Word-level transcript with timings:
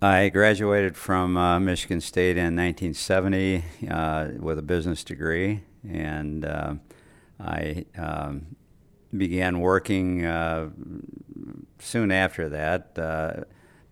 I 0.00 0.28
graduated 0.28 0.96
from 0.96 1.36
uh, 1.36 1.58
Michigan 1.58 2.00
State 2.00 2.36
in 2.36 2.54
1970 2.54 3.64
uh, 3.90 4.28
with 4.38 4.56
a 4.56 4.62
business 4.62 5.02
degree, 5.02 5.64
and 5.88 6.44
uh, 6.44 6.74
I 7.40 7.84
um, 7.96 8.54
began 9.16 9.58
working 9.58 10.24
uh, 10.24 10.68
soon 11.80 12.12
after 12.12 12.48
that. 12.48 12.96
Uh, 12.96 13.42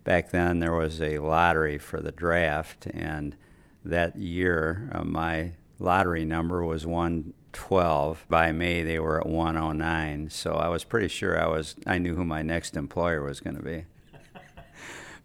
back 0.05 0.31
then, 0.31 0.59
there 0.59 0.71
was 0.71 1.01
a 1.01 1.19
lottery 1.19 1.77
for 1.77 1.99
the 1.99 2.13
draft, 2.13 2.85
and 2.85 3.35
that 3.83 4.15
year, 4.15 4.89
uh, 4.93 5.03
my 5.03 5.51
lottery 5.77 6.23
number 6.23 6.63
was 6.63 6.87
112. 6.87 8.25
By 8.29 8.53
May, 8.53 8.81
they 8.81 8.99
were 8.99 9.19
at 9.19 9.27
109. 9.27 10.29
So 10.29 10.53
I 10.53 10.69
was 10.69 10.85
pretty 10.85 11.09
sure 11.09 11.37
I 11.37 11.47
was 11.47 11.75
I 11.85 11.97
knew 11.97 12.15
who 12.15 12.23
my 12.23 12.43
next 12.43 12.77
employer 12.77 13.21
was 13.21 13.41
going 13.41 13.57
to 13.57 13.61
be. 13.61 13.83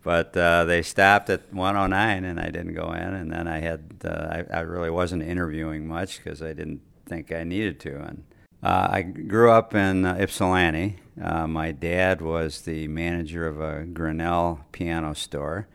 But 0.03 0.37
uh, 0.37 0.65
they 0.65 0.83
stopped 0.83 1.31
at 1.31 1.53
109, 1.53 2.25
and 2.25 2.41
I 2.41 2.51
didn't 2.51 2.75
go 2.75 2.93
in. 2.93 3.15
And 3.15 3.33
then 3.33 3.47
I 3.47 3.61
had 3.61 4.03
uh, 4.05 4.43
I, 4.53 4.59
I 4.59 4.61
really 4.61 4.91
wasn't 4.91 5.23
interviewing 5.23 5.87
much 5.87 6.23
because 6.23 6.43
I 6.43 6.53
didn't 6.53 6.81
think 7.07 7.33
I 7.33 7.45
needed 7.45 7.79
to. 7.81 7.97
And 7.97 8.25
uh, 8.63 8.89
I 8.91 9.03
grew 9.03 9.51
up 9.51 9.75
in 9.75 10.05
uh, 10.05 10.17
Ypsilanti. 10.21 10.99
Uh, 11.21 11.47
my 11.47 11.73
dad 11.73 12.21
was 12.21 12.63
the 12.63 12.89
manager 12.89 13.47
of 13.47 13.61
a 13.61 13.85
Grinnell 13.85 14.65
piano 14.73 15.15
store, 15.15 15.69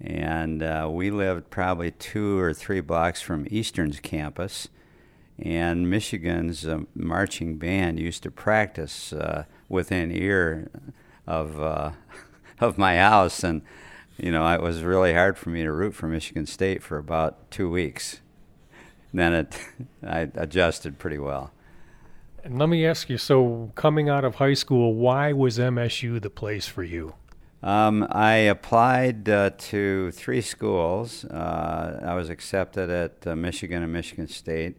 and 0.00 0.62
uh, 0.62 0.88
we 0.90 1.10
lived 1.10 1.50
probably 1.50 1.90
two 1.90 2.38
or 2.38 2.52
three 2.52 2.80
blocks 2.80 3.22
from 3.22 3.46
Eastern's 3.50 4.00
campus. 4.00 4.68
And 5.38 5.90
Michigan's 5.90 6.66
uh, 6.66 6.80
marching 6.94 7.56
band 7.56 7.98
used 7.98 8.22
to 8.22 8.30
practice 8.30 9.12
uh, 9.12 9.44
within 9.68 10.12
ear 10.12 10.70
of 11.26 11.56
of 12.60 12.78
my 12.78 12.96
house, 12.96 13.44
and 13.44 13.62
you 14.18 14.30
know 14.30 14.46
it 14.52 14.62
was 14.62 14.82
really 14.82 15.12
hard 15.12 15.36
for 15.36 15.50
me 15.50 15.62
to 15.62 15.72
root 15.72 15.94
for 15.94 16.08
Michigan 16.08 16.46
State 16.46 16.82
for 16.82 16.98
about 16.98 17.50
two 17.50 17.70
weeks. 17.70 18.20
then 19.12 19.32
it, 19.32 19.58
I 20.06 20.30
adjusted 20.34 20.98
pretty 20.98 21.18
well. 21.18 21.52
And 22.42 22.58
let 22.58 22.68
me 22.68 22.84
ask 22.84 23.08
you 23.08 23.16
so, 23.16 23.72
coming 23.74 24.10
out 24.10 24.24
of 24.24 24.34
high 24.34 24.52
school, 24.52 24.94
why 24.94 25.32
was 25.32 25.58
MSU 25.58 26.20
the 26.20 26.28
place 26.28 26.66
for 26.66 26.82
you? 26.82 27.14
Um, 27.62 28.06
I 28.10 28.34
applied 28.34 29.26
uh, 29.26 29.48
to 29.56 30.10
three 30.10 30.42
schools. 30.42 31.24
Uh, 31.24 32.00
I 32.04 32.12
was 32.14 32.28
accepted 32.28 32.90
at 32.90 33.26
uh, 33.26 33.34
Michigan 33.34 33.82
and 33.82 33.90
Michigan 33.90 34.28
State, 34.28 34.76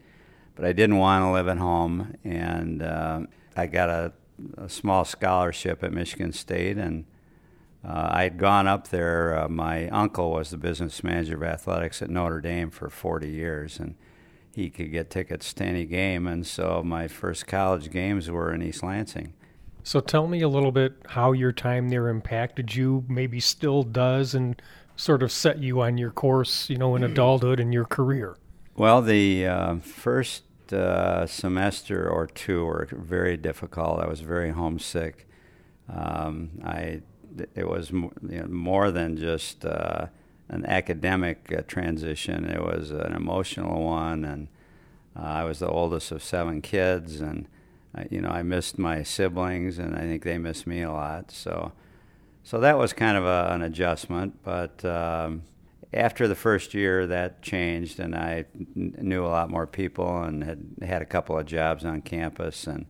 but 0.53 0.65
I 0.65 0.73
didn't 0.73 0.97
want 0.97 1.23
to 1.23 1.31
live 1.31 1.47
at 1.47 1.57
home, 1.57 2.13
and 2.23 2.83
uh, 2.83 3.21
I 3.57 3.65
got 3.65 3.89
a, 3.89 4.13
a, 4.59 4.69
small 4.69 5.03
scholarship 5.03 5.83
at 5.83 5.91
Michigan 5.91 6.31
State, 6.31 6.77
and 6.77 7.05
uh, 7.85 8.09
I 8.11 8.23
had 8.23 8.37
gone 8.37 8.67
up 8.67 8.87
there. 8.87 9.37
Uh, 9.37 9.47
my 9.47 9.87
uncle 9.89 10.31
was 10.31 10.49
the 10.49 10.57
business 10.57 11.03
manager 11.03 11.35
of 11.35 11.43
athletics 11.43 12.01
at 12.01 12.09
Notre 12.09 12.41
Dame 12.41 12.71
for 12.71 12.89
40 12.89 13.29
years, 13.29 13.79
and 13.79 13.95
he 14.53 14.69
could 14.69 14.91
get 14.91 15.09
tickets 15.09 15.53
to 15.53 15.65
any 15.65 15.85
game. 15.85 16.25
And 16.25 16.47
so 16.47 16.81
my 16.83 17.07
first 17.07 17.45
college 17.45 17.91
games 17.91 18.29
were 18.31 18.51
in 18.53 18.63
East 18.63 18.81
Lansing. 18.81 19.33
So 19.83 19.99
tell 19.99 20.27
me 20.27 20.41
a 20.41 20.49
little 20.49 20.71
bit 20.71 20.93
how 21.09 21.33
your 21.33 21.51
time 21.51 21.89
there 21.89 22.09
impacted 22.09 22.73
you, 22.73 23.05
maybe 23.07 23.39
still 23.39 23.83
does, 23.83 24.33
and 24.33 24.59
sort 24.95 25.21
of 25.21 25.31
set 25.31 25.59
you 25.59 25.81
on 25.81 25.99
your 25.99 26.09
course, 26.09 26.69
you 26.69 26.77
know, 26.77 26.95
in 26.95 27.03
adulthood 27.03 27.59
and 27.59 27.71
your 27.71 27.85
career. 27.85 28.35
Well, 28.75 29.03
the 29.03 29.45
uh, 29.45 29.75
first 29.77 30.43
uh, 30.73 31.27
semester 31.27 32.09
or 32.09 32.25
two 32.25 32.65
were 32.65 32.87
very 32.91 33.37
difficult. 33.37 33.99
I 33.99 34.07
was 34.07 34.21
very 34.21 34.49
homesick. 34.49 35.27
Um, 35.87 36.49
I 36.63 37.01
it 37.55 37.67
was 37.67 37.91
you 37.91 38.11
know, 38.21 38.47
more 38.47 38.91
than 38.91 39.17
just 39.17 39.65
uh, 39.65 40.07
an 40.49 40.65
academic 40.65 41.53
uh, 41.55 41.61
transition. 41.67 42.45
It 42.45 42.61
was 42.61 42.91
an 42.91 43.13
emotional 43.13 43.83
one, 43.83 44.23
and 44.23 44.47
uh, 45.17 45.23
I 45.23 45.43
was 45.43 45.59
the 45.59 45.67
oldest 45.67 46.11
of 46.11 46.23
seven 46.23 46.61
kids, 46.61 47.21
and 47.21 47.47
uh, 47.97 48.03
you 48.09 48.21
know 48.21 48.29
I 48.29 48.43
missed 48.43 48.77
my 48.77 49.03
siblings, 49.03 49.77
and 49.77 49.95
I 49.95 50.01
think 50.01 50.23
they 50.23 50.37
missed 50.37 50.67
me 50.67 50.81
a 50.81 50.91
lot. 50.91 51.31
So, 51.31 51.71
so 52.43 52.59
that 52.59 52.77
was 52.77 52.93
kind 52.93 53.17
of 53.17 53.25
a, 53.25 53.49
an 53.51 53.61
adjustment. 53.61 54.43
But 54.43 54.83
um, 54.85 55.43
after 55.93 56.27
the 56.27 56.35
first 56.35 56.73
year, 56.73 57.07
that 57.07 57.41
changed, 57.41 57.99
and 57.99 58.15
I 58.15 58.45
n- 58.75 58.95
knew 58.99 59.25
a 59.25 59.27
lot 59.27 59.49
more 59.49 59.65
people, 59.65 60.23
and 60.23 60.43
had 60.43 60.63
had 60.81 61.01
a 61.01 61.05
couple 61.05 61.37
of 61.37 61.45
jobs 61.45 61.85
on 61.85 62.01
campus, 62.01 62.67
and 62.67 62.85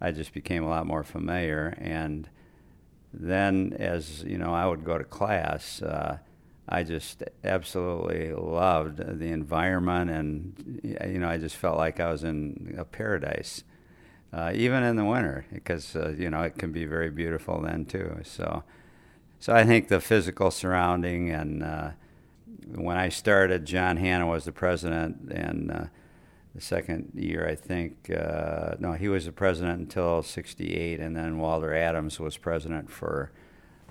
I 0.00 0.10
just 0.10 0.34
became 0.34 0.64
a 0.64 0.68
lot 0.68 0.86
more 0.86 1.04
familiar. 1.04 1.76
And 1.80 2.28
then, 3.12 3.76
as 3.78 4.22
you 4.22 4.38
know, 4.38 4.54
I 4.54 4.66
would 4.66 4.84
go 4.84 4.98
to 4.98 5.04
class. 5.04 5.82
Uh, 5.82 6.18
I 6.68 6.84
just 6.84 7.22
absolutely 7.44 8.32
loved 8.32 8.96
the 8.96 9.26
environment, 9.26 10.10
and 10.10 10.80
you 10.82 11.18
know, 11.18 11.28
I 11.28 11.36
just 11.38 11.56
felt 11.56 11.76
like 11.76 12.00
I 12.00 12.10
was 12.10 12.24
in 12.24 12.74
a 12.78 12.84
paradise, 12.84 13.64
uh, 14.32 14.52
even 14.54 14.82
in 14.82 14.96
the 14.96 15.04
winter, 15.04 15.44
because 15.52 15.94
uh, 15.94 16.14
you 16.16 16.30
know 16.30 16.42
it 16.42 16.56
can 16.56 16.72
be 16.72 16.84
very 16.84 17.10
beautiful 17.10 17.60
then 17.60 17.84
too. 17.84 18.20
So, 18.22 18.62
so 19.40 19.52
I 19.52 19.64
think 19.64 19.88
the 19.88 20.00
physical 20.00 20.50
surrounding, 20.50 21.30
and 21.30 21.62
uh, 21.62 21.90
when 22.74 22.96
I 22.96 23.08
started, 23.08 23.66
John 23.66 23.96
Hannah 23.96 24.26
was 24.26 24.44
the 24.44 24.52
president, 24.52 25.30
and 25.30 25.70
uh, 25.70 25.84
the 26.54 26.60
second 26.60 27.12
year, 27.14 27.48
I 27.48 27.54
think, 27.54 28.10
uh, 28.10 28.74
no, 28.78 28.92
he 28.92 29.08
was 29.08 29.26
the 29.26 29.32
president 29.32 29.80
until 29.80 30.22
'68, 30.22 31.00
and 31.00 31.16
then 31.16 31.38
Walter 31.38 31.74
Adams 31.74 32.20
was 32.20 32.36
president 32.36 32.90
for 32.90 33.32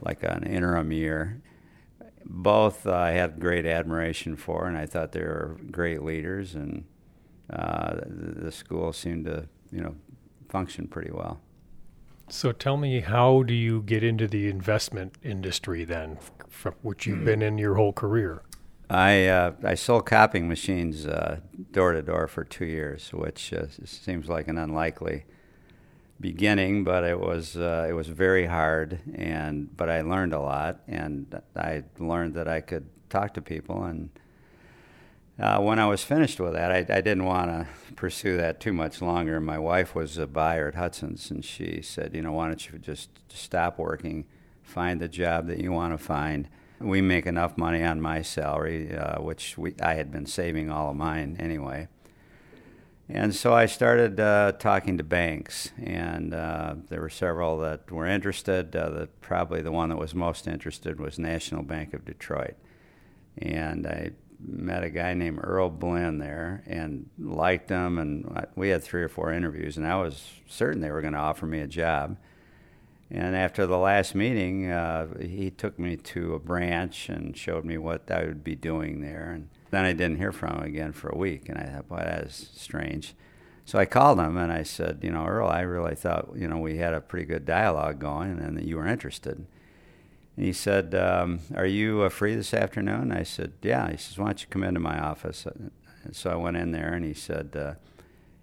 like 0.02 0.24
an 0.24 0.44
interim 0.44 0.92
year 0.92 1.42
both 2.26 2.88
I 2.88 3.12
had 3.12 3.40
great 3.40 3.66
admiration 3.66 4.36
for, 4.36 4.68
and 4.68 4.78
I 4.78 4.86
thought 4.86 5.12
they 5.12 5.22
were 5.22 5.58
great 5.70 6.04
leaders, 6.04 6.56
and 6.56 6.86
uh, 7.52 7.96
the, 8.06 8.42
the 8.42 8.52
school 8.52 8.94
seemed 8.94 9.26
to, 9.26 9.48
you 9.72 9.82
know, 9.82 9.96
function 10.50 10.88
pretty 10.88 11.12
well. 11.12 11.40
So 12.30 12.52
tell 12.52 12.78
me, 12.78 13.02
how 13.02 13.44
do 13.44 13.54
you 13.54 13.82
get 13.82 14.04
into 14.04 14.28
the 14.28 14.48
investment 14.48 15.16
industry 15.22 15.84
then, 15.84 16.18
from 16.50 16.76
which 16.82 17.06
you've 17.06 17.26
been 17.26 17.42
in 17.42 17.58
your 17.58 17.76
whole 17.76 17.92
career? 17.92 18.42
I 18.92 19.28
uh, 19.28 19.54
I 19.64 19.76
sold 19.76 20.06
copying 20.06 20.50
machines 20.50 21.06
uh, 21.06 21.40
door 21.72 21.94
to 21.94 22.02
door 22.02 22.28
for 22.28 22.44
two 22.44 22.66
years, 22.66 23.14
which 23.14 23.54
uh, 23.54 23.68
seems 23.86 24.28
like 24.28 24.50
an 24.50 24.58
unlikely 24.58 25.24
beginning, 26.20 26.84
but 26.84 27.06
it 27.06 27.18
was 27.18 27.56
uh, 27.56 27.88
it 27.90 27.94
was 27.94 28.10
very 28.10 28.48
hard, 28.48 29.00
and 29.16 29.76
but 29.78 29.90
I 29.90 30.02
learned 30.02 30.34
a 30.34 30.42
lot, 30.42 30.82
and 30.90 31.42
I 31.56 31.84
learned 32.00 32.34
that 32.34 32.50
I 32.50 32.60
could 32.60 32.90
talk 33.10 33.34
to 33.36 33.42
people. 33.42 33.86
And 33.86 34.10
uh, 35.40 35.62
when 35.62 35.80
I 35.80 35.86
was 35.86 36.04
finished 36.04 36.42
with 36.42 36.52
that, 36.52 36.70
I, 36.70 36.80
I 36.80 37.00
didn't 37.00 37.24
want 37.24 37.50
to 37.50 37.68
pursue 37.96 38.36
that 38.36 38.60
too 38.60 38.74
much 38.74 39.02
longer. 39.02 39.40
My 39.40 39.58
wife 39.58 39.96
was 39.96 40.18
a 40.18 40.28
buyer 40.28 40.68
at 40.68 40.76
Hudson's, 40.76 41.32
and 41.32 41.46
she 41.46 41.82
said, 41.82 42.14
you 42.14 42.22
know, 42.22 42.34
why 42.34 42.48
don't 42.48 42.70
you 42.70 42.78
just 42.78 43.10
stop 43.30 43.80
working, 43.80 44.26
find 44.64 45.00
the 45.00 45.08
job 45.08 45.48
that 45.48 45.60
you 45.60 45.72
want 45.72 45.94
to 45.94 45.98
find. 45.98 46.50
We 46.82 47.02
make 47.02 47.26
enough 47.26 47.58
money 47.58 47.84
on 47.84 48.02
my 48.02 48.22
salary, 48.22 48.96
uh, 48.96 49.22
which 49.22 49.58
we, 49.58 49.76
I 49.82 49.94
had 49.94 50.12
been 50.12 50.26
saving 50.26 50.70
all 50.70 50.92
of 50.92 50.96
mine 50.96 51.38
anyway 51.40 51.88
and 53.14 53.36
so 53.36 53.54
I 53.54 53.66
started 53.66 54.22
uh, 54.22 54.54
talking 54.54 54.98
to 54.98 55.04
banks, 55.04 55.72
and 55.84 56.34
uh, 56.34 56.76
there 56.88 57.02
were 57.02 57.10
several 57.10 57.58
that 57.58 57.92
were 57.92 58.06
interested. 58.06 58.74
Uh, 58.74 58.90
the, 58.90 59.08
probably 59.20 59.62
the 59.62 59.72
one 59.72 59.90
that 59.90 59.98
was 59.98 60.16
most 60.16 60.48
interested 60.48 60.98
was 60.98 61.20
National 61.20 61.62
Bank 61.62 61.94
of 61.94 62.06
Detroit. 62.06 62.56
And 63.38 63.86
I 63.86 64.12
met 64.40 64.86
a 64.86 64.90
guy 64.90 65.14
named 65.14 65.40
Earl 65.44 65.70
Blinn 65.70 66.20
there 66.20 66.64
and 66.66 67.10
liked 67.20 67.70
him, 67.70 67.98
and 67.98 68.48
we 68.56 68.70
had 68.70 68.82
three 68.82 69.04
or 69.04 69.10
four 69.10 69.34
interviews, 69.34 69.76
and 69.76 69.86
I 69.86 69.98
was 69.98 70.32
certain 70.48 70.80
they 70.80 70.92
were 70.92 71.02
going 71.02 71.14
to 71.14 71.20
offer 71.20 71.46
me 71.46 71.60
a 71.60 71.68
job. 71.68 72.18
And 73.14 73.36
after 73.36 73.68
the 73.68 73.78
last 73.78 74.16
meeting, 74.16 74.72
uh, 74.72 75.20
he 75.20 75.52
took 75.52 75.78
me 75.78 75.98
to 75.98 76.34
a 76.34 76.40
branch 76.40 77.10
and 77.10 77.36
showed 77.36 77.66
me 77.66 77.78
what 77.78 78.10
I 78.10 78.24
would 78.24 78.42
be 78.42 78.56
doing 78.56 79.02
there. 79.02 79.32
And 79.32 79.50
then 79.70 79.84
I 79.84 79.92
didn't 79.92 80.18
hear 80.18 80.32
from 80.32 80.58
him 80.58 80.64
again 80.64 80.94
for 80.94 81.10
a 81.10 81.18
week, 81.18 81.50
and 81.50 81.58
I 81.58 81.66
thought, 81.66 81.90
boy, 81.90 81.98
that 81.98 82.24
is 82.24 82.50
strange. 82.56 83.14
So 83.66 83.78
I 83.80 83.86
called 83.86 84.20
him 84.20 84.38
and 84.38 84.52
I 84.52 84.64
said, 84.64 85.00
you 85.02 85.12
know, 85.12 85.26
Earl, 85.26 85.48
I 85.48 85.62
really 85.62 85.96
thought, 85.96 86.30
you 86.36 86.48
know, 86.48 86.58
we 86.58 86.78
had 86.78 86.94
a 86.94 87.02
pretty 87.02 87.26
good 87.26 87.46
dialogue 87.46 88.00
going 88.00 88.40
and 88.40 88.58
that 88.58 88.66
you 88.66 88.78
were 88.78 88.88
interested. 88.88 89.46
And 90.36 90.46
he 90.46 90.52
said, 90.52 90.96
um, 90.96 91.40
Are 91.56 91.66
you 91.66 92.02
uh, 92.02 92.10
free 92.10 92.36
this 92.36 92.54
afternoon? 92.54 93.12
I 93.12 93.24
said, 93.24 93.54
Yeah. 93.62 93.92
He 93.92 93.98
says, 93.98 94.18
Why 94.18 94.28
don't 94.28 94.42
you 94.42 94.48
come 94.50 94.64
into 94.64 94.80
my 94.80 95.00
office? 95.00 95.46
And 95.46 95.72
so 96.16 96.32
I 96.32 96.36
went 96.36 96.58
in 96.58 96.72
there 96.72 96.94
and 96.94 97.06
he 97.06 97.14
said, 97.14 97.56
uh, 97.56 97.74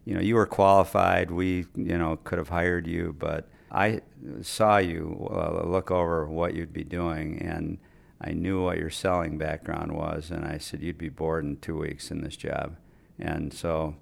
You 0.04 0.14
know, 0.14 0.20
you 0.20 0.36
were 0.36 0.46
qualified. 0.46 1.30
We, 1.30 1.66
you 1.74 1.98
know, 1.98 2.16
could 2.16 2.38
have 2.38 2.50
hired 2.50 2.86
you, 2.86 3.14
but 3.18 3.48
I 3.70 4.00
saw 4.42 4.78
you 4.78 5.28
uh, 5.30 5.66
look 5.66 5.90
over 5.90 6.26
what 6.26 6.54
you'd 6.54 6.72
be 6.72 6.84
doing 6.84 7.40
and 7.42 7.78
I 8.20 8.32
knew 8.32 8.62
what 8.62 8.78
your 8.78 8.90
selling 8.90 9.38
background 9.38 9.92
was, 9.92 10.30
and 10.30 10.44
I 10.44 10.58
said 10.58 10.82
you'd 10.82 10.98
be 10.98 11.08
bored 11.08 11.44
in 11.44 11.56
two 11.58 11.78
weeks 11.78 12.10
in 12.10 12.22
this 12.22 12.36
job, 12.36 12.76
and 13.18 13.52
so 13.52 13.94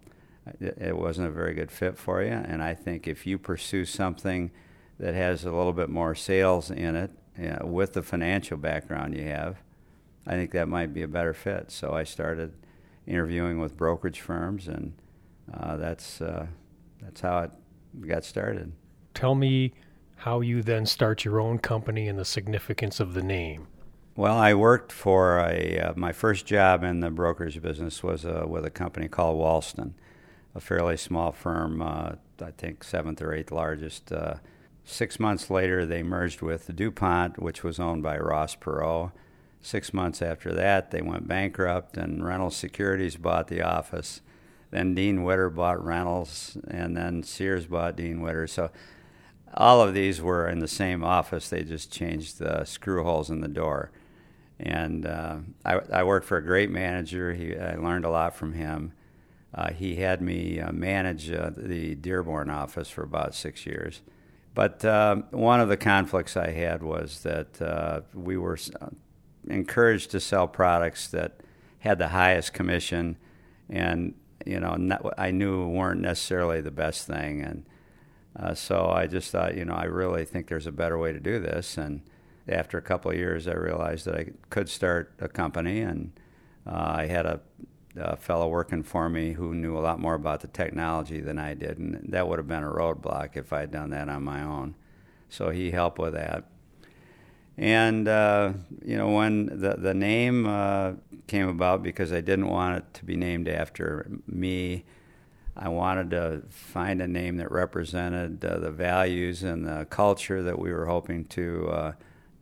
it, 0.59 0.79
it 0.81 0.97
wasn't 0.97 1.29
a 1.29 1.31
very 1.31 1.55
good 1.55 1.71
fit 1.71 1.99
for 1.99 2.23
you. 2.23 2.31
And 2.31 2.63
I 2.63 2.75
think 2.75 3.07
if 3.07 3.27
you 3.27 3.39
pursue 3.39 3.85
something 3.85 4.51
that 4.99 5.15
has 5.15 5.45
a 5.45 5.53
little 5.53 5.75
bit 5.75 5.91
more 5.91 6.15
sales 6.15 6.71
in 6.71 6.97
it 6.97 7.11
yeah, 7.39 7.63
with 7.63 7.93
the 7.93 8.03
financial 8.03 8.57
background 8.57 9.15
you 9.15 9.25
have, 9.25 9.59
I 10.27 10.33
think 10.33 10.53
that 10.53 10.67
might 10.67 10.95
be 10.95 11.03
a 11.03 11.09
better 11.09 11.35
fit. 11.35 11.71
So 11.71 11.93
I 11.93 12.05
started 12.05 12.55
interviewing 13.07 13.61
with 13.61 13.77
brokerage 13.77 14.21
firms, 14.21 14.67
and 14.67 14.95
uh, 15.53 15.77
that's 15.77 16.23
uh, 16.23 16.47
that's 17.03 17.21
how 17.21 17.41
it 17.41 17.51
got 18.09 18.25
started. 18.25 18.73
Tell 19.17 19.35
me 19.35 19.73
how 20.17 20.43
you 20.43 20.63
then 20.63 20.85
start 20.85 21.25
your 21.25 21.41
own 21.41 21.59
company 21.59 22.07
and 22.07 22.19
the 22.19 22.25
significance 22.27 23.01
of 23.01 23.15
the 23.15 23.23
name. 23.23 23.67
Well, 24.15 24.37
I 24.37 24.53
worked 24.53 24.93
for 24.93 25.39
a 25.39 25.79
uh, 25.79 25.93
my 25.97 26.13
first 26.13 26.45
job 26.45 26.85
in 26.85 27.01
the 27.01 27.09
brokerage 27.09 27.63
business 27.63 28.03
was 28.03 28.27
uh, 28.27 28.45
with 28.47 28.67
a 28.67 28.71
company 28.71 29.09
called 29.09 29.39
Walston, 29.41 29.93
a 30.55 30.61
fairly 30.61 30.99
small 30.99 31.33
firm, 31.33 31.81
uh, 31.81 32.13
I 32.43 32.51
think 32.59 32.85
seventh 32.85 33.23
or 33.23 33.33
eighth 33.33 33.51
largest. 33.51 34.13
Uh, 34.13 34.35
six 34.85 35.19
months 35.19 35.49
later, 35.49 35.87
they 35.87 36.03
merged 36.03 36.43
with 36.43 36.77
DuPont, 36.77 37.41
which 37.41 37.65
was 37.65 37.81
owned 37.81 38.03
by 38.03 38.19
Ross 38.19 38.55
Perot. 38.55 39.13
Six 39.63 39.95
months 39.95 40.21
after 40.21 40.53
that, 40.53 40.91
they 40.91 41.01
went 41.01 41.27
bankrupt, 41.27 41.97
and 41.97 42.23
Reynolds 42.23 42.57
Securities 42.57 43.17
bought 43.17 43.49
the 43.49 43.63
office. 43.63 44.21
Then 44.71 44.95
Dean 44.95 45.25
Witter 45.25 45.49
bought 45.49 45.83
Reynolds, 45.83 46.59
and 46.69 46.95
then 46.95 47.23
Sears 47.23 47.65
bought 47.65 47.97
Dean 47.97 48.21
Witter. 48.21 48.47
So 48.47 48.71
all 49.55 49.81
of 49.81 49.95
these 49.95 50.21
were 50.21 50.49
in 50.49 50.59
the 50.59 50.69
same 50.69 51.05
office. 51.05 51.49
They 51.49 51.63
just 51.63 51.93
changed 51.93 52.39
the 52.39 52.65
screw 52.65 53.05
holes 53.05 53.31
in 53.31 53.41
the 53.41 53.49
door. 53.49 53.91
And 54.59 55.07
uh, 55.07 55.39
I, 55.65 55.81
I, 55.93 56.03
worked 56.05 56.27
for 56.27 56.39
a 56.39 56.43
great 56.43 56.71
manager. 56.71 57.35
He, 57.35 57.55
I 57.55 57.75
learned 57.77 58.07
a 58.07 58.11
lot 58.11 58.35
from 58.35 58.55
him. 58.55 58.93
Uh, 59.55 59.71
he 59.73 59.97
had 59.97 60.23
me 60.23 60.61
uh, 60.61 60.73
manage 60.73 61.31
uh, 61.31 61.51
the 61.55 61.95
Dearborn 61.95 62.49
office 62.49 62.89
for 62.89 63.03
about 63.03 63.35
six 63.35 63.67
years. 63.67 64.01
But 64.55 64.83
uh, 64.85 65.17
one 65.31 65.61
of 65.61 65.69
the 65.69 65.77
conflicts 65.77 66.37
I 66.37 66.51
had 66.51 66.83
was 66.83 67.23
that 67.23 67.61
uh, 67.61 68.01
we 68.15 68.39
were 68.39 68.59
encouraged 69.47 70.11
to 70.13 70.21
sell 70.21 70.49
products 70.49 71.09
that 71.09 71.41
had 71.81 71.99
the 71.99 72.09
highest 72.09 72.55
commission, 72.55 73.19
and 73.69 74.15
you 74.47 74.59
know, 74.59 74.77
not, 74.77 75.13
I 75.19 75.31
knew 75.31 75.69
weren't 75.69 76.01
necessarily 76.01 76.63
the 76.63 76.71
best 76.71 77.07
thing. 77.07 77.43
And 77.43 77.67
uh, 78.39 78.55
so 78.55 78.89
I 78.91 79.07
just 79.07 79.31
thought, 79.31 79.57
you 79.57 79.65
know, 79.65 79.75
I 79.75 79.85
really 79.85 80.25
think 80.25 80.49
there's 80.49 80.67
a 80.67 80.73
better 80.73 80.99
way 80.99 81.13
to 81.13 81.21
do 81.21 81.39
this. 81.39 81.79
And 81.79 82.03
after 82.49 82.77
a 82.77 82.83
couple 82.83 83.11
of 83.11 83.17
years, 83.17 83.49
I 83.49 83.55
realized 83.55 84.05
that 84.05 84.15
I 84.15 84.31
could 84.51 84.69
start 84.69 85.13
a 85.19 85.29
company, 85.29 85.81
and 85.81 86.13
uh, 86.67 86.95
I 86.97 87.07
had 87.07 87.27
a, 87.27 87.41
a, 87.97 88.17
fellow 88.17 88.49
working 88.49 88.83
for 88.83 89.09
me 89.09 89.33
who 89.33 89.55
knew 89.55 89.77
a 89.77 89.81
lot 89.81 89.99
more 89.99 90.15
about 90.15 90.41
the 90.41 90.49
technology 90.49 91.21
than 91.21 91.39
I 91.39 91.55
did, 91.55 91.79
and 91.79 92.13
that 92.13 92.29
would 92.29 92.39
have 92.39 92.49
been 92.49 92.63
a 92.63 92.71
roadblock 92.71 93.37
if 93.37 93.53
I'd 93.53 93.73
done 93.73 93.91
that 93.91 94.09
on 94.09 94.23
my 94.23 94.43
own. 94.43 94.75
So 95.29 95.51
he 95.51 95.71
helped 95.71 95.99
with 95.99 96.13
that. 96.13 96.45
And 97.59 98.07
uh, 98.07 98.53
you 98.85 98.99
know, 98.99 99.11
when 99.11 99.47
the 99.47 99.77
the 99.79 99.95
name 99.95 100.47
uh, 100.47 100.93
came 101.27 101.49
about, 101.49 101.83
because 101.83 102.13
I 102.13 102.21
didn't 102.21 102.49
want 102.49 102.77
it 102.77 102.95
to 102.95 103.05
be 103.05 103.17
named 103.17 103.49
after 103.49 104.09
me, 104.27 104.85
I 105.59 105.69
wanted 105.69 106.11
to 106.11 106.43
find 106.51 107.01
a 107.01 107.09
name 107.09 107.39
that 107.39 107.51
represented 107.51 108.45
uh, 108.45 108.59
the 108.59 108.71
values 108.71 109.43
and 109.43 109.67
the 109.67 109.87
culture 109.89 110.43
that 110.43 110.59
we 110.59 110.73
were 110.73 110.87
hoping 110.87 111.25
to 111.27 111.69
uh, 111.71 111.93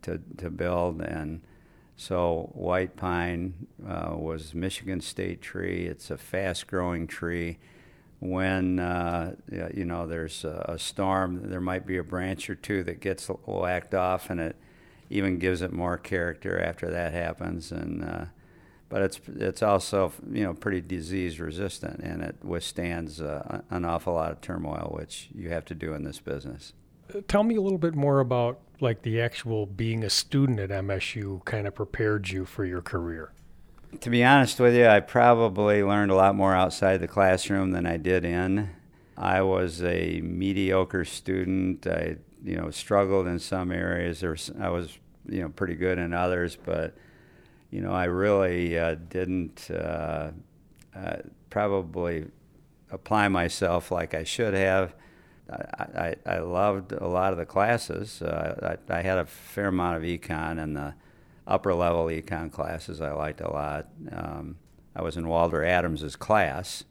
to 0.02 0.20
to 0.38 0.50
build. 0.50 1.00
And 1.00 1.42
so, 1.96 2.50
white 2.54 2.96
pine 2.96 3.68
uh, 3.86 4.16
was 4.16 4.54
Michigan 4.54 5.00
state 5.00 5.40
tree. 5.40 5.86
It's 5.86 6.10
a 6.10 6.18
fast-growing 6.18 7.06
tree. 7.06 7.58
When 8.18 8.80
uh, 8.80 9.36
you 9.72 9.84
know 9.84 10.06
there's 10.06 10.44
a, 10.44 10.64
a 10.70 10.78
storm, 10.78 11.50
there 11.50 11.60
might 11.60 11.86
be 11.86 11.98
a 11.98 12.02
branch 12.02 12.50
or 12.50 12.54
two 12.54 12.82
that 12.84 13.00
gets 13.00 13.26
whacked 13.46 13.94
off, 13.94 14.30
and 14.30 14.40
it 14.40 14.56
even 15.10 15.38
gives 15.38 15.62
it 15.62 15.72
more 15.72 15.98
character 15.98 16.60
after 16.60 16.90
that 16.90 17.12
happens. 17.12 17.70
And 17.70 18.04
uh, 18.04 18.24
but 18.94 19.02
it's 19.02 19.20
it's 19.40 19.60
also 19.60 20.12
you 20.30 20.44
know 20.44 20.54
pretty 20.54 20.80
disease 20.80 21.40
resistant, 21.40 21.98
and 21.98 22.22
it 22.22 22.36
withstands 22.44 23.20
uh, 23.20 23.60
an 23.68 23.84
awful 23.84 24.14
lot 24.14 24.30
of 24.30 24.40
turmoil, 24.40 24.94
which 24.96 25.30
you 25.34 25.48
have 25.48 25.64
to 25.64 25.74
do 25.74 25.94
in 25.94 26.04
this 26.04 26.20
business. 26.20 26.74
Tell 27.26 27.42
me 27.42 27.56
a 27.56 27.60
little 27.60 27.76
bit 27.76 27.96
more 27.96 28.20
about 28.20 28.60
like 28.80 29.02
the 29.02 29.20
actual 29.20 29.66
being 29.66 30.04
a 30.04 30.10
student 30.10 30.60
at 30.60 30.70
MSU 30.70 31.44
kind 31.44 31.66
of 31.66 31.74
prepared 31.74 32.28
you 32.28 32.44
for 32.44 32.64
your 32.64 32.80
career. 32.80 33.32
To 33.98 34.10
be 34.10 34.22
honest 34.22 34.60
with 34.60 34.76
you, 34.76 34.86
I 34.86 35.00
probably 35.00 35.82
learned 35.82 36.12
a 36.12 36.14
lot 36.14 36.36
more 36.36 36.54
outside 36.54 36.98
the 36.98 37.08
classroom 37.08 37.72
than 37.72 37.86
I 37.86 37.96
did 37.96 38.24
in. 38.24 38.70
I 39.18 39.42
was 39.42 39.82
a 39.82 40.20
mediocre 40.20 41.04
student. 41.04 41.84
I 41.88 42.18
you 42.44 42.54
know 42.54 42.70
struggled 42.70 43.26
in 43.26 43.40
some 43.40 43.72
areas. 43.72 44.20
There 44.20 44.30
was, 44.30 44.52
I 44.60 44.68
was 44.68 44.96
you 45.28 45.42
know 45.42 45.48
pretty 45.48 45.74
good 45.74 45.98
in 45.98 46.14
others, 46.14 46.56
but 46.64 46.94
you 47.74 47.80
know 47.80 47.90
I 47.92 48.04
really 48.04 48.78
uh, 48.78 48.94
didn't 49.08 49.68
uh, 49.68 50.30
uh, 50.94 51.16
probably 51.50 52.26
apply 52.92 53.26
myself 53.26 53.90
like 53.90 54.14
I 54.14 54.22
should 54.22 54.54
have. 54.54 54.94
I, 55.50 55.82
I, 55.82 56.14
I 56.24 56.38
loved 56.38 56.92
a 56.92 57.08
lot 57.08 57.32
of 57.32 57.38
the 57.38 57.44
classes. 57.44 58.22
Uh, 58.22 58.76
I, 58.88 58.98
I 58.98 59.02
had 59.02 59.18
a 59.18 59.26
fair 59.26 59.66
amount 59.66 59.96
of 59.96 60.04
econ 60.04 60.62
and 60.62 60.76
the 60.76 60.94
upper 61.48 61.74
level 61.74 62.06
econ 62.06 62.52
classes 62.52 63.00
I 63.00 63.10
liked 63.10 63.40
a 63.40 63.50
lot. 63.50 63.88
Um, 64.12 64.56
I 64.94 65.02
was 65.02 65.16
in 65.16 65.26
Walter 65.26 65.64
Adams's 65.64 66.14
class. 66.14 66.84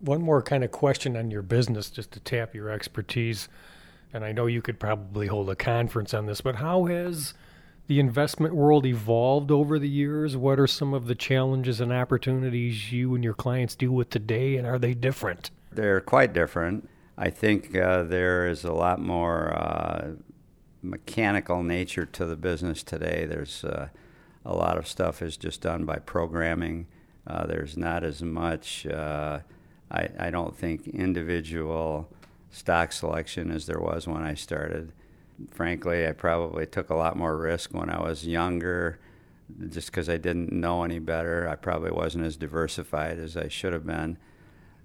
One 0.00 0.20
more 0.20 0.42
kind 0.42 0.62
of 0.62 0.70
question 0.70 1.16
on 1.16 1.30
your 1.30 1.42
business, 1.42 1.88
just 1.88 2.12
to 2.12 2.20
tap 2.20 2.54
your 2.54 2.68
expertise 2.68 3.48
and 4.12 4.24
I 4.24 4.32
know 4.32 4.46
you 4.46 4.60
could 4.60 4.78
probably 4.78 5.28
hold 5.28 5.48
a 5.50 5.56
conference 5.56 6.12
on 6.14 6.26
this, 6.26 6.40
but 6.40 6.56
how 6.56 6.84
has 6.86 7.34
the 7.90 7.98
investment 7.98 8.54
world 8.54 8.86
evolved 8.86 9.50
over 9.50 9.76
the 9.76 9.88
years? 9.88 10.36
What 10.36 10.60
are 10.60 10.68
some 10.68 10.94
of 10.94 11.08
the 11.08 11.16
challenges 11.16 11.80
and 11.80 11.92
opportunities 11.92 12.92
you 12.92 13.16
and 13.16 13.24
your 13.24 13.34
clients 13.34 13.74
deal 13.74 13.90
with 13.90 14.10
today, 14.10 14.56
and 14.56 14.64
are 14.64 14.78
they 14.78 14.94
different? 14.94 15.50
They're 15.72 16.00
quite 16.00 16.32
different. 16.32 16.88
I 17.18 17.30
think 17.30 17.74
uh, 17.74 18.04
there 18.04 18.46
is 18.46 18.62
a 18.62 18.72
lot 18.72 19.00
more 19.00 19.52
uh, 19.58 20.12
mechanical 20.84 21.64
nature 21.64 22.06
to 22.06 22.24
the 22.24 22.36
business 22.36 22.84
today. 22.84 23.26
There's 23.28 23.64
uh, 23.64 23.88
a 24.44 24.54
lot 24.54 24.78
of 24.78 24.86
stuff 24.86 25.20
is 25.20 25.36
just 25.36 25.60
done 25.60 25.84
by 25.84 25.96
programming. 25.96 26.86
Uh, 27.26 27.44
there's 27.48 27.76
not 27.76 28.04
as 28.04 28.22
much, 28.22 28.86
uh, 28.86 29.40
I, 29.90 30.08
I 30.16 30.30
don't 30.30 30.56
think, 30.56 30.86
individual 30.86 32.08
stock 32.52 32.92
selection 32.92 33.50
as 33.50 33.66
there 33.66 33.80
was 33.80 34.06
when 34.06 34.22
I 34.22 34.34
started. 34.34 34.92
Frankly, 35.50 36.06
I 36.06 36.12
probably 36.12 36.66
took 36.66 36.90
a 36.90 36.94
lot 36.94 37.16
more 37.16 37.36
risk 37.36 37.72
when 37.72 37.90
I 37.90 38.00
was 38.00 38.26
younger 38.26 38.98
just 39.68 39.88
because 39.90 40.08
I 40.08 40.16
didn't 40.16 40.52
know 40.52 40.84
any 40.84 40.98
better. 40.98 41.48
I 41.48 41.56
probably 41.56 41.90
wasn't 41.90 42.24
as 42.24 42.36
diversified 42.36 43.18
as 43.18 43.36
I 43.36 43.48
should 43.48 43.72
have 43.72 43.86
been. 43.86 44.18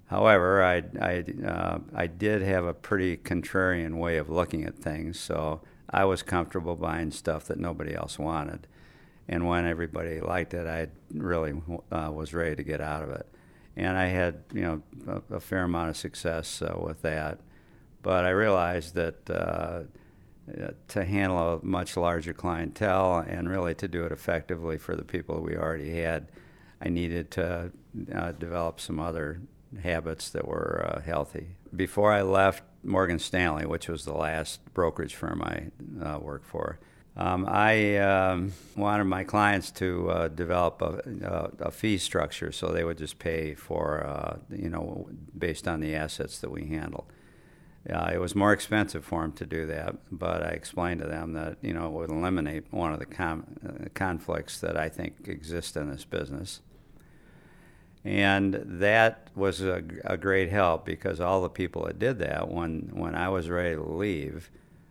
However, 0.08 0.64
I, 0.64 0.84
I, 1.02 1.26
uh, 1.46 1.80
I 1.94 2.08
did 2.08 2.42
have 2.42 2.66
a 2.66 2.74
pretty 2.74 3.18
contrarian 3.18 3.98
way 3.98 4.18
of 4.18 4.30
looking 4.30 4.64
at 4.64 4.78
things, 4.78 5.20
so 5.20 5.62
I 5.90 6.06
was 6.06 6.22
comfortable 6.22 6.76
buying 6.76 7.12
stuff 7.12 7.46
that 7.46 7.60
nobody 7.60 7.96
else 7.96 8.20
wanted. 8.20 8.68
And 9.28 9.48
when 9.48 9.66
everybody 9.66 10.20
liked 10.22 10.54
it, 10.54 10.68
I 10.68 10.88
really 11.12 11.54
uh, 11.92 12.12
was 12.14 12.34
ready 12.34 12.56
to 12.56 12.64
get 12.64 12.82
out 12.82 13.02
of 13.04 13.10
it. 13.10 13.28
And 13.76 13.98
I 13.98 14.06
had, 14.06 14.44
you 14.54 14.62
know, 14.62 14.82
a, 15.08 15.36
a 15.36 15.40
fair 15.40 15.64
amount 15.64 15.90
of 15.90 15.98
success 15.98 16.62
uh, 16.62 16.76
with 16.78 17.02
that. 17.02 17.40
But 18.04 18.26
I 18.26 18.30
realized 18.30 18.94
that 18.94 19.30
uh, 19.30 19.84
to 20.88 21.06
handle 21.06 21.56
a 21.56 21.66
much 21.66 21.98
larger 21.98 22.34
clientele 22.34 23.18
and 23.28 23.50
really 23.50 23.74
to 23.76 23.88
do 23.88 24.04
it 24.06 24.12
effectively 24.12 24.78
for 24.78 24.96
the 24.96 25.04
people 25.04 25.42
we 25.42 25.56
already 25.56 25.96
had, 26.02 26.28
I 26.82 26.90
needed 26.90 27.32
to 27.32 27.72
uh, 28.14 28.32
develop 28.34 28.80
some 28.80 29.00
other 29.00 29.42
habits 29.82 30.30
that 30.30 30.48
were 30.48 30.86
uh, 30.88 31.02
healthy. 31.02 31.56
Before 31.76 32.12
I 32.12 32.22
left 32.22 32.64
Morgan 32.84 33.20
Stanley, 33.20 33.66
which 33.66 33.88
was 33.88 34.06
the 34.06 34.14
last 34.14 34.62
brokerage 34.74 35.16
firm 35.16 35.42
I 35.42 35.72
uh, 36.06 36.20
worked 36.20 36.46
for, 36.46 36.80
um, 37.18 37.46
I 37.48 37.98
um, 37.98 38.52
wanted 38.76 39.06
my 39.06 39.24
clients 39.24 39.72
to 39.72 40.10
uh, 40.10 40.28
develop 40.28 40.82
a, 40.82 41.52
a, 41.62 41.68
a, 41.68 41.72
fee 41.72 41.98
structure 41.98 42.52
so 42.52 42.68
they 42.68 42.84
would 42.84 42.98
just 42.98 43.20
pay 43.20 43.56
for, 43.56 44.06
uh, 44.06 44.38
you 44.54 44.70
know, 44.70 45.08
based 45.38 45.66
on 45.66 45.80
the 45.80 45.96
assets 45.96 46.40
that 46.40 46.52
we 46.52 46.66
handle. 46.66 47.08
Uh, 47.88 48.10
it 48.12 48.20
was 48.20 48.34
more 48.34 48.52
expensive 48.52 49.06
for 49.06 49.22
them 49.22 49.32
to 49.34 49.46
do 49.46 49.68
that, 49.68 49.96
but 50.12 50.42
I 50.42 50.50
explained 50.50 51.02
to 51.02 51.08
them 51.08 51.34
that 51.34 51.58
you 51.62 51.74
know 51.74 51.86
it 51.86 51.92
would 51.92 52.10
eliminate 52.10 52.66
one 52.72 52.92
of 52.92 53.00
the 53.00 53.06
com- 53.06 53.46
uh, 53.64 53.90
conflicts 53.94 54.60
that 54.62 54.76
I 54.76 54.90
think 54.90 55.28
exist 55.28 55.78
in 55.78 55.92
this 55.92 56.04
business. 56.04 56.62
And 58.04 58.62
that 58.66 59.30
was 59.36 59.62
a, 59.62 59.84
a, 60.04 60.16
great 60.16 60.52
help 60.52 60.86
because 60.86 61.20
all 61.20 61.42
the 61.42 61.50
people 61.50 61.86
that 61.86 61.98
did 61.98 62.20
that, 62.20 62.50
when 62.50 62.90
when 62.94 63.14
I 63.14 63.30
was 63.30 63.50
ready 63.50 63.76
to 63.76 63.84
leave, 63.84 64.50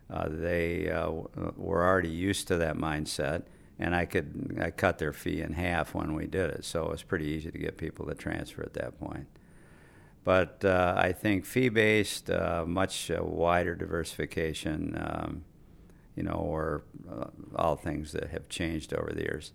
uh, 0.09 0.29
they 0.29 0.89
uh, 0.89 1.11
were 1.57 1.83
already 1.83 2.09
used 2.09 2.47
to 2.47 2.57
that 2.57 2.77
mindset, 2.77 3.43
and 3.77 3.93
I 3.93 4.05
could 4.05 4.57
I 4.61 4.71
cut 4.71 4.99
their 4.99 5.13
fee 5.13 5.41
in 5.41 5.53
half 5.53 5.93
when 5.93 6.13
we 6.13 6.27
did 6.27 6.49
it. 6.49 6.63
So 6.63 6.85
it 6.85 6.91
was 6.91 7.03
pretty 7.03 7.25
easy 7.25 7.51
to 7.51 7.57
get 7.57 7.77
people 7.77 8.05
to 8.05 8.15
transfer 8.15 8.63
at 8.63 8.73
that 8.75 8.97
point. 8.99 9.27
But 10.25 10.65
uh, 10.65 10.95
I 10.97 11.13
think 11.13 11.45
fee 11.45 11.69
based, 11.69 12.29
uh, 12.29 12.65
much 12.67 13.09
uh, 13.09 13.23
wider 13.23 13.75
diversification 13.75 14.97
um, 14.99 15.45
you 16.15 16.23
know, 16.23 16.33
or 16.33 16.83
uh, 17.11 17.25
all 17.55 17.75
things 17.75 18.11
that 18.13 18.29
have 18.29 18.47
changed 18.49 18.93
over 18.93 19.11
the 19.13 19.21
years. 19.21 19.51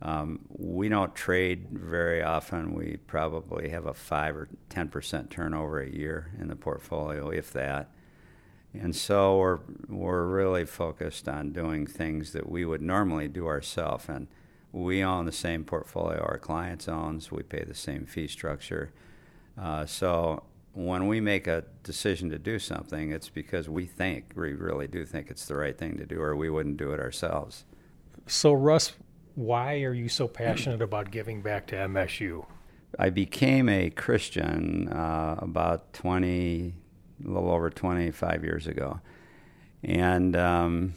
Um, 0.00 0.40
we 0.48 0.88
don't 0.88 1.14
trade 1.14 1.66
very 1.72 2.22
often. 2.22 2.74
We 2.74 2.98
probably 3.06 3.70
have 3.70 3.86
a 3.86 3.94
five 3.94 4.36
or 4.36 4.48
ten 4.68 4.88
percent 4.88 5.30
turnover 5.30 5.80
a 5.80 5.90
year 5.90 6.30
in 6.38 6.48
the 6.48 6.56
portfolio, 6.56 7.30
if 7.30 7.52
that. 7.52 7.90
And 8.74 8.94
so 8.94 9.38
we're 9.38 9.58
we're 9.88 10.26
really 10.26 10.66
focused 10.66 11.28
on 11.28 11.52
doing 11.52 11.86
things 11.86 12.32
that 12.32 12.48
we 12.48 12.64
would 12.64 12.82
normally 12.82 13.26
do 13.26 13.46
ourselves. 13.46 14.04
And 14.08 14.28
we 14.70 15.02
own 15.02 15.24
the 15.24 15.32
same 15.32 15.64
portfolio 15.64 16.20
our 16.20 16.38
clients 16.38 16.86
owns. 16.86 17.32
We 17.32 17.42
pay 17.42 17.64
the 17.64 17.74
same 17.74 18.04
fee 18.06 18.28
structure. 18.28 18.92
Uh, 19.60 19.86
so 19.86 20.44
when 20.72 21.08
we 21.08 21.20
make 21.20 21.46
a 21.46 21.64
decision 21.82 22.30
to 22.30 22.38
do 22.38 22.58
something, 22.58 23.10
it's 23.10 23.28
because 23.28 23.68
we 23.68 23.84
think 23.84 24.32
we 24.36 24.52
really 24.52 24.86
do 24.86 25.04
think 25.04 25.30
it's 25.30 25.46
the 25.46 25.56
right 25.56 25.76
thing 25.76 25.96
to 25.98 26.06
do, 26.06 26.20
or 26.20 26.36
we 26.36 26.48
wouldn't 26.48 26.76
do 26.76 26.92
it 26.92 27.00
ourselves. 27.00 27.64
So 28.26 28.52
Russ, 28.52 28.92
why 29.34 29.82
are 29.82 29.94
you 29.94 30.08
so 30.08 30.28
passionate 30.28 30.82
about 30.82 31.10
giving 31.10 31.42
back 31.42 31.66
to 31.68 31.76
MSU? 31.76 32.46
I 32.98 33.10
became 33.10 33.68
a 33.68 33.90
Christian 33.90 34.88
uh, 34.88 35.36
about 35.38 35.92
20, 35.92 36.74
a 37.24 37.28
little 37.28 37.50
over 37.50 37.70
25 37.70 38.44
years 38.44 38.66
ago. 38.66 39.00
And 39.82 40.34
um, 40.36 40.94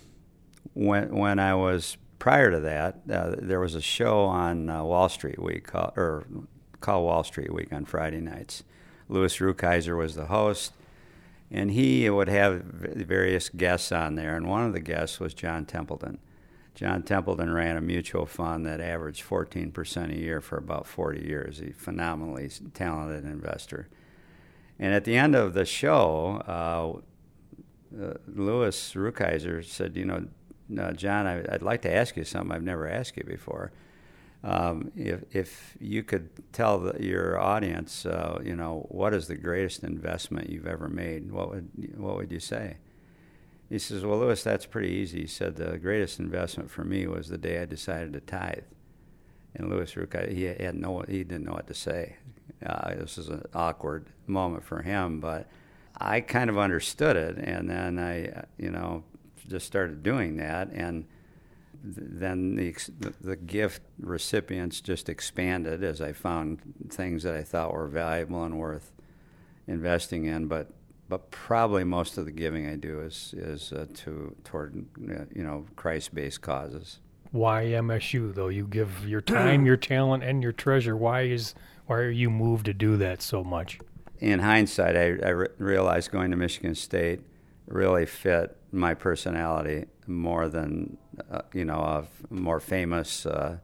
when, 0.73 1.15
when 1.15 1.39
I 1.39 1.55
was 1.55 1.97
prior 2.19 2.51
to 2.51 2.59
that, 2.61 3.01
uh, 3.11 3.35
there 3.37 3.59
was 3.59 3.75
a 3.75 3.81
show 3.81 4.25
on 4.25 4.69
uh, 4.69 4.83
Wall 4.83 5.09
Street 5.09 5.41
Week, 5.41 5.67
called, 5.67 5.93
or 5.97 6.25
called 6.81 7.05
Wall 7.05 7.23
Street 7.23 7.53
Week 7.53 7.71
on 7.71 7.85
Friday 7.85 8.19
nights. 8.19 8.63
Louis 9.07 9.35
Rukeyser 9.37 9.97
was 9.97 10.15
the 10.15 10.25
host, 10.25 10.73
and 11.49 11.71
he 11.71 12.09
would 12.09 12.29
have 12.29 12.63
various 12.63 13.49
guests 13.49 13.91
on 13.91 14.15
there. 14.15 14.35
And 14.35 14.47
one 14.47 14.65
of 14.65 14.73
the 14.73 14.79
guests 14.79 15.19
was 15.19 15.33
John 15.33 15.65
Templeton. 15.65 16.19
John 16.75 17.03
Templeton 17.03 17.53
ran 17.53 17.77
a 17.77 17.81
mutual 17.81 18.25
fund 18.25 18.65
that 18.65 18.79
averaged 18.79 19.23
14% 19.23 20.11
a 20.11 20.17
year 20.17 20.39
for 20.39 20.57
about 20.57 20.87
40 20.87 21.21
years. 21.21 21.59
He's 21.59 21.71
a 21.71 21.73
phenomenally 21.73 22.49
talented 22.73 23.25
investor. 23.25 23.89
And 24.79 24.93
at 24.93 25.03
the 25.03 25.15
end 25.15 25.35
of 25.35 25.53
the 25.53 25.65
show, 25.65 26.41
uh, 26.47 28.01
uh, 28.01 28.13
Louis 28.27 28.93
Rukeyser 28.95 29.63
said, 29.63 29.95
You 29.97 30.05
know, 30.05 30.27
uh, 30.81 30.93
John, 30.93 31.27
I, 31.27 31.41
would 31.51 31.61
like 31.61 31.81
to 31.81 31.93
ask 31.93 32.15
you 32.15 32.23
something 32.23 32.55
I've 32.55 32.63
never 32.63 32.87
asked 32.87 33.17
you 33.17 33.23
before. 33.23 33.71
Um, 34.43 34.91
if, 34.95 35.23
if 35.31 35.77
you 35.79 36.01
could 36.01 36.29
tell 36.51 36.79
the, 36.79 37.03
your 37.03 37.39
audience, 37.39 38.05
uh, 38.05 38.39
you 38.43 38.55
know, 38.55 38.87
what 38.89 39.13
is 39.13 39.27
the 39.27 39.35
greatest 39.35 39.83
investment 39.83 40.49
you've 40.49 40.65
ever 40.65 40.87
made, 40.87 41.31
what 41.31 41.51
would, 41.51 41.69
what 41.95 42.15
would 42.15 42.31
you 42.31 42.39
say? 42.39 42.77
He 43.69 43.77
says, 43.77 44.03
Well, 44.03 44.19
Louis, 44.19 44.43
that's 44.43 44.65
pretty 44.65 44.89
easy. 44.89 45.21
He 45.21 45.27
said, 45.27 45.55
The 45.55 45.77
greatest 45.77 46.19
investment 46.19 46.71
for 46.71 46.83
me 46.83 47.07
was 47.07 47.29
the 47.29 47.37
day 47.37 47.61
I 47.61 47.65
decided 47.65 48.13
to 48.13 48.19
tithe. 48.19 48.63
And 49.55 49.69
Louis 49.69 49.95
Rook, 49.95 50.15
he 50.29 50.43
had 50.43 50.75
no, 50.75 51.03
he 51.07 51.23
didn't 51.23 51.45
know 51.45 51.53
what 51.53 51.67
to 51.67 51.73
say. 51.73 52.17
Uh, 52.65 52.95
this 52.95 53.17
was 53.17 53.29
an 53.29 53.43
awkward 53.53 54.07
moment 54.27 54.63
for 54.63 54.81
him, 54.81 55.19
but 55.19 55.47
I 55.97 56.21
kind 56.21 56.49
of 56.49 56.57
understood 56.57 57.15
it, 57.15 57.37
and 57.37 57.69
then 57.69 57.99
I, 57.99 58.45
you 58.57 58.71
know, 58.71 59.03
just 59.47 59.67
started 59.67 60.03
doing 60.03 60.37
that, 60.37 60.69
and 60.73 61.05
then 61.83 62.55
the, 62.55 62.75
the 63.21 63.35
gift 63.35 63.81
recipients 63.99 64.81
just 64.81 65.09
expanded 65.09 65.83
as 65.83 66.01
I 66.01 66.13
found 66.13 66.59
things 66.89 67.23
that 67.23 67.35
I 67.35 67.43
thought 67.43 67.73
were 67.73 67.87
valuable 67.87 68.43
and 68.43 68.59
worth 68.59 68.91
investing 69.67 70.25
in. 70.25 70.47
But 70.47 70.71
but 71.09 71.29
probably 71.29 71.83
most 71.83 72.17
of 72.17 72.25
the 72.25 72.31
giving 72.31 72.67
I 72.67 72.75
do 72.75 73.01
is 73.01 73.33
is 73.35 73.73
uh, 73.73 73.85
to 73.95 74.35
toward 74.43 74.85
you 74.97 75.43
know 75.43 75.65
Christ-based 75.75 76.41
causes. 76.41 76.99
Why 77.31 77.65
MSU 77.65 78.33
though? 78.33 78.49
You 78.49 78.67
give 78.67 79.07
your 79.07 79.21
time, 79.21 79.65
your 79.65 79.77
talent, 79.77 80.23
and 80.23 80.43
your 80.43 80.51
treasure. 80.51 80.95
Why 80.95 81.21
is 81.23 81.55
why 81.87 81.97
are 81.97 82.11
you 82.11 82.29
moved 82.29 82.65
to 82.65 82.73
do 82.73 82.97
that 82.97 83.21
so 83.21 83.43
much? 83.43 83.79
In 84.19 84.39
hindsight, 84.39 84.95
I, 84.95 85.17
I 85.25 85.29
re- 85.29 85.47
realized 85.57 86.11
going 86.11 86.29
to 86.31 86.37
Michigan 86.37 86.75
State 86.75 87.21
really 87.65 88.05
fit 88.05 88.55
my 88.71 88.93
personality 88.93 89.85
more 90.07 90.47
than 90.47 90.97
uh, 91.29 91.41
you 91.53 91.65
know 91.65 91.79
a 91.79 92.05
more 92.33 92.59
famous 92.59 93.25
uh, 93.25 93.57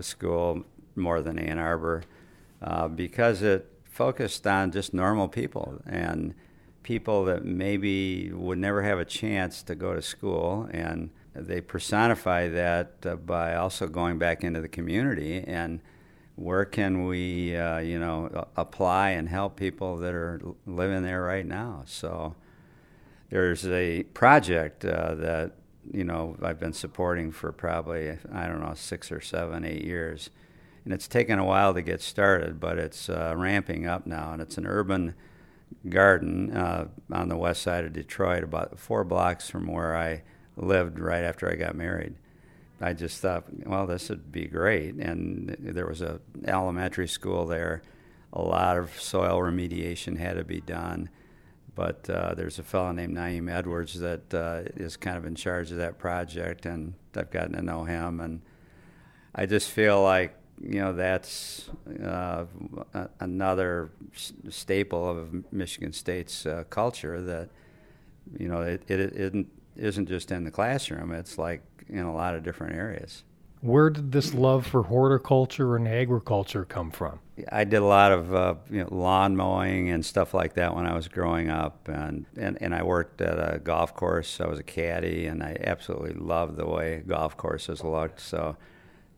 school 0.00 0.64
more 0.96 1.20
than 1.22 1.38
Ann 1.38 1.58
Arbor 1.58 2.02
uh, 2.62 2.88
because 2.88 3.42
it 3.42 3.70
focused 3.84 4.46
on 4.46 4.70
just 4.70 4.94
normal 4.94 5.28
people 5.28 5.80
and 5.86 6.34
people 6.82 7.24
that 7.24 7.44
maybe 7.44 8.32
would 8.32 8.58
never 8.58 8.82
have 8.82 8.98
a 8.98 9.04
chance 9.04 9.62
to 9.62 9.74
go 9.74 9.92
to 9.94 10.00
school, 10.00 10.68
and 10.70 11.10
they 11.34 11.60
personify 11.60 12.48
that 12.48 12.92
uh, 13.04 13.14
by 13.16 13.54
also 13.54 13.86
going 13.86 14.18
back 14.18 14.42
into 14.42 14.60
the 14.60 14.68
community 14.68 15.44
and 15.46 15.80
where 16.36 16.64
can 16.64 17.04
we, 17.04 17.54
uh, 17.56 17.78
you 17.78 17.98
know, 17.98 18.46
apply 18.56 19.10
and 19.10 19.28
help 19.28 19.56
people 19.56 19.96
that 19.98 20.14
are 20.14 20.40
living 20.66 21.02
there 21.02 21.22
right 21.22 21.44
now. 21.44 21.82
So 21.84 22.36
there's 23.28 23.66
a 23.66 24.04
project 24.14 24.84
uh, 24.84 25.14
that 25.16 25.52
you 25.92 26.04
know 26.04 26.36
I've 26.42 26.60
been 26.60 26.72
supporting 26.72 27.30
for 27.30 27.52
probably 27.52 28.18
I 28.32 28.46
don't 28.46 28.60
know 28.60 28.74
six 28.74 29.10
or 29.12 29.20
seven, 29.20 29.64
eight 29.64 29.84
years, 29.84 30.30
and 30.84 30.92
it's 30.92 31.08
taken 31.08 31.38
a 31.38 31.44
while 31.44 31.74
to 31.74 31.82
get 31.82 32.00
started, 32.00 32.60
but 32.60 32.78
it's 32.78 33.08
uh, 33.08 33.34
ramping 33.36 33.86
up 33.86 34.06
now, 34.06 34.32
and 34.32 34.42
it's 34.42 34.58
an 34.58 34.66
urban 34.66 35.14
garden 35.88 36.56
uh, 36.56 36.88
on 37.12 37.28
the 37.28 37.36
west 37.36 37.62
side 37.62 37.84
of 37.84 37.92
Detroit, 37.92 38.42
about 38.42 38.78
four 38.78 39.04
blocks 39.04 39.48
from 39.48 39.66
where 39.66 39.96
I 39.96 40.22
lived 40.56 40.98
right 40.98 41.24
after 41.24 41.50
I 41.50 41.56
got 41.56 41.74
married. 41.74 42.14
I 42.80 42.92
just 42.92 43.20
thought, 43.20 43.44
well, 43.66 43.86
this 43.86 44.08
would 44.08 44.30
be 44.30 44.46
great. 44.46 44.94
And 44.94 45.56
there 45.58 45.86
was 45.86 46.00
a 46.00 46.20
elementary 46.46 47.08
school 47.08 47.46
there. 47.46 47.82
A 48.32 48.40
lot 48.40 48.76
of 48.76 49.00
soil 49.00 49.40
remediation 49.40 50.18
had 50.18 50.36
to 50.36 50.44
be 50.44 50.60
done. 50.60 51.08
But 51.78 52.10
uh, 52.10 52.34
there's 52.34 52.58
a 52.58 52.64
fellow 52.64 52.90
named 52.90 53.16
Naeem 53.16 53.48
Edwards 53.48 54.00
that 54.00 54.34
uh, 54.34 54.62
is 54.74 54.96
kind 54.96 55.16
of 55.16 55.24
in 55.24 55.36
charge 55.36 55.70
of 55.70 55.76
that 55.76 55.96
project, 55.96 56.66
and 56.66 56.94
I've 57.14 57.30
gotten 57.30 57.52
to 57.52 57.62
know 57.62 57.84
him. 57.84 58.18
And 58.18 58.40
I 59.32 59.46
just 59.46 59.70
feel 59.70 60.02
like 60.02 60.34
you 60.60 60.80
know 60.80 60.92
that's 60.92 61.70
uh, 62.04 62.46
another 63.20 63.90
staple 64.48 65.08
of 65.08 65.52
Michigan 65.52 65.92
State's 65.92 66.46
uh, 66.46 66.64
culture 66.68 67.22
that 67.22 67.48
you 68.36 68.48
know 68.48 68.62
it, 68.62 68.82
it 68.88 68.98
isn't 68.98 69.48
isn't 69.76 70.08
just 70.08 70.32
in 70.32 70.42
the 70.42 70.50
classroom. 70.50 71.12
It's 71.12 71.38
like 71.38 71.62
in 71.88 72.02
a 72.02 72.12
lot 72.12 72.34
of 72.34 72.42
different 72.42 72.74
areas. 72.74 73.22
Where 73.60 73.90
did 73.90 74.12
this 74.12 74.34
love 74.34 74.66
for 74.66 74.84
horticulture 74.84 75.76
and 75.76 75.88
agriculture 75.88 76.64
come 76.64 76.90
from? 76.90 77.18
I 77.50 77.64
did 77.64 77.78
a 77.78 77.84
lot 77.84 78.12
of 78.12 78.34
uh, 78.34 78.54
you 78.70 78.82
know, 78.82 78.88
lawn 78.90 79.36
mowing 79.36 79.90
and 79.90 80.04
stuff 80.04 80.34
like 80.34 80.54
that 80.54 80.74
when 80.74 80.86
I 80.86 80.94
was 80.94 81.08
growing 81.08 81.50
up, 81.50 81.88
and, 81.88 82.26
and, 82.36 82.56
and 82.60 82.74
I 82.74 82.82
worked 82.82 83.20
at 83.20 83.34
a 83.34 83.58
golf 83.58 83.94
course. 83.94 84.40
I 84.40 84.46
was 84.46 84.58
a 84.58 84.64
caddy, 84.64 85.26
and 85.26 85.42
I 85.42 85.56
absolutely 85.64 86.14
loved 86.14 86.56
the 86.56 86.66
way 86.66 87.02
golf 87.06 87.36
courses 87.36 87.82
looked. 87.82 88.20
So 88.20 88.56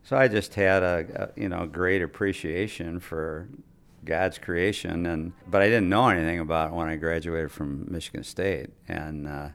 so 0.03 0.17
I 0.17 0.27
just 0.27 0.55
had 0.55 0.83
a, 0.83 1.31
a, 1.35 1.39
you 1.39 1.49
know 1.49 1.65
great 1.65 2.01
appreciation 2.01 2.99
for 2.99 3.47
God's 4.03 4.37
creation, 4.37 5.05
and 5.05 5.33
but 5.47 5.61
I 5.61 5.65
didn't 5.65 5.89
know 5.89 6.09
anything 6.09 6.39
about 6.39 6.71
it 6.71 6.73
when 6.73 6.87
I 6.87 6.95
graduated 6.95 7.51
from 7.51 7.87
Michigan 7.89 8.23
State. 8.23 8.69
And 8.87 9.27
uh, 9.27 9.49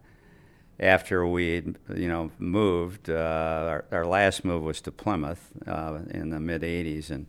after 0.78 1.26
we 1.26 1.74
you 1.94 2.08
know 2.08 2.30
moved, 2.38 3.10
uh, 3.10 3.12
our, 3.68 3.84
our, 3.90 4.06
last 4.06 4.44
move 4.44 4.62
was 4.62 4.80
to 4.82 4.92
Plymouth 4.92 5.50
uh, 5.66 5.98
in 6.10 6.30
the 6.30 6.40
mid 6.40 6.62
'80s, 6.62 7.10
and 7.10 7.26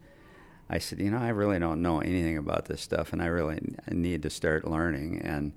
I 0.69 0.79
said, 0.79 0.99
you 0.99 1.11
know, 1.11 1.19
I 1.19 1.29
really 1.29 1.59
don't 1.59 1.81
know 1.81 1.99
anything 1.99 2.37
about 2.37 2.65
this 2.65 2.81
stuff, 2.81 3.13
and 3.13 3.21
I 3.21 3.27
really 3.27 3.59
need 3.89 4.23
to 4.23 4.29
start 4.29 4.67
learning. 4.67 5.21
And 5.23 5.53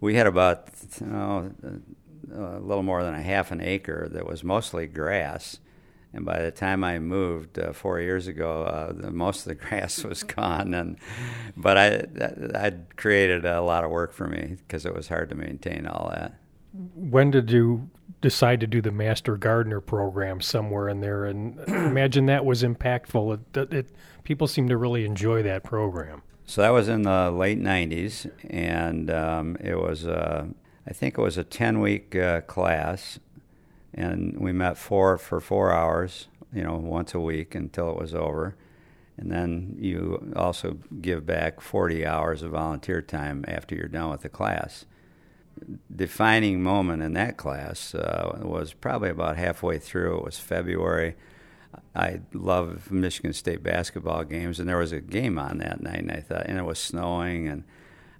we 0.00 0.14
had 0.14 0.26
about 0.26 0.68
you 1.00 1.06
know, 1.06 1.52
a 2.34 2.60
little 2.60 2.82
more 2.82 3.02
than 3.02 3.14
a 3.14 3.22
half 3.22 3.50
an 3.50 3.60
acre 3.60 4.08
that 4.12 4.26
was 4.26 4.42
mostly 4.42 4.86
grass 4.86 5.58
and 6.12 6.24
by 6.24 6.40
the 6.42 6.50
time 6.50 6.84
I 6.84 6.98
moved 6.98 7.58
uh, 7.58 7.72
four 7.72 8.00
years 8.00 8.26
ago, 8.26 8.62
uh, 8.62 8.92
the, 8.92 9.10
most 9.10 9.40
of 9.40 9.44
the 9.46 9.54
grass 9.66 10.02
was 10.02 10.22
gone. 10.22 10.74
And 10.74 10.98
but 11.56 11.76
I 11.76 12.06
I'd 12.54 12.96
created 12.96 13.44
a 13.44 13.60
lot 13.60 13.84
of 13.84 13.90
work 13.90 14.12
for 14.12 14.26
me 14.26 14.56
because 14.58 14.86
it 14.86 14.94
was 14.94 15.08
hard 15.08 15.28
to 15.30 15.34
maintain 15.34 15.86
all 15.86 16.10
that. 16.10 16.34
When 16.94 17.30
did 17.30 17.50
you 17.50 17.90
decide 18.20 18.60
to 18.60 18.66
do 18.66 18.80
the 18.80 18.90
Master 18.90 19.36
Gardener 19.36 19.80
program 19.80 20.40
somewhere 20.40 20.88
in 20.88 21.00
there? 21.00 21.24
And 21.24 21.58
imagine 21.68 22.26
that 22.26 22.44
was 22.44 22.62
impactful. 22.62 23.40
It, 23.54 23.72
it, 23.72 23.90
people 24.24 24.46
seem 24.46 24.68
to 24.68 24.76
really 24.76 25.04
enjoy 25.04 25.42
that 25.42 25.64
program. 25.64 26.22
So 26.46 26.62
that 26.62 26.70
was 26.70 26.88
in 26.88 27.02
the 27.02 27.30
late 27.30 27.60
'90s, 27.60 28.30
and 28.48 29.10
um, 29.10 29.56
it 29.60 29.76
was. 29.76 30.06
Uh, 30.06 30.46
I 30.88 30.94
think 30.94 31.18
it 31.18 31.20
was 31.20 31.36
a 31.36 31.44
10 31.44 31.80
week 31.80 32.16
uh, 32.16 32.40
class, 32.42 33.18
and 33.92 34.38
we 34.38 34.52
met 34.52 34.78
four 34.78 35.18
for 35.18 35.38
four 35.38 35.70
hours, 35.70 36.28
you 36.50 36.62
know, 36.62 36.76
once 36.76 37.12
a 37.12 37.20
week 37.20 37.54
until 37.54 37.90
it 37.90 37.98
was 37.98 38.14
over. 38.14 38.56
And 39.18 39.30
then 39.30 39.76
you 39.78 40.32
also 40.34 40.78
give 41.02 41.26
back 41.26 41.60
40 41.60 42.06
hours 42.06 42.42
of 42.42 42.52
volunteer 42.52 43.02
time 43.02 43.44
after 43.46 43.74
you're 43.74 43.88
done 43.88 44.10
with 44.10 44.22
the 44.22 44.30
class. 44.30 44.86
Defining 45.94 46.62
moment 46.62 47.02
in 47.02 47.14
that 47.14 47.36
class 47.36 47.94
uh, 47.94 48.38
was 48.42 48.72
probably 48.72 49.10
about 49.10 49.36
halfway 49.36 49.78
through. 49.78 50.18
It 50.18 50.24
was 50.24 50.38
February. 50.38 51.16
I 51.94 52.20
love 52.32 52.90
Michigan 52.90 53.32
State 53.32 53.62
basketball 53.62 54.24
games, 54.24 54.58
and 54.58 54.68
there 54.68 54.78
was 54.78 54.92
a 54.92 55.00
game 55.00 55.38
on 55.38 55.58
that 55.58 55.82
night, 55.82 55.98
and 55.98 56.12
I 56.12 56.20
thought, 56.20 56.46
and 56.46 56.58
it 56.58 56.64
was 56.64 56.78
snowing, 56.78 57.48
and 57.48 57.64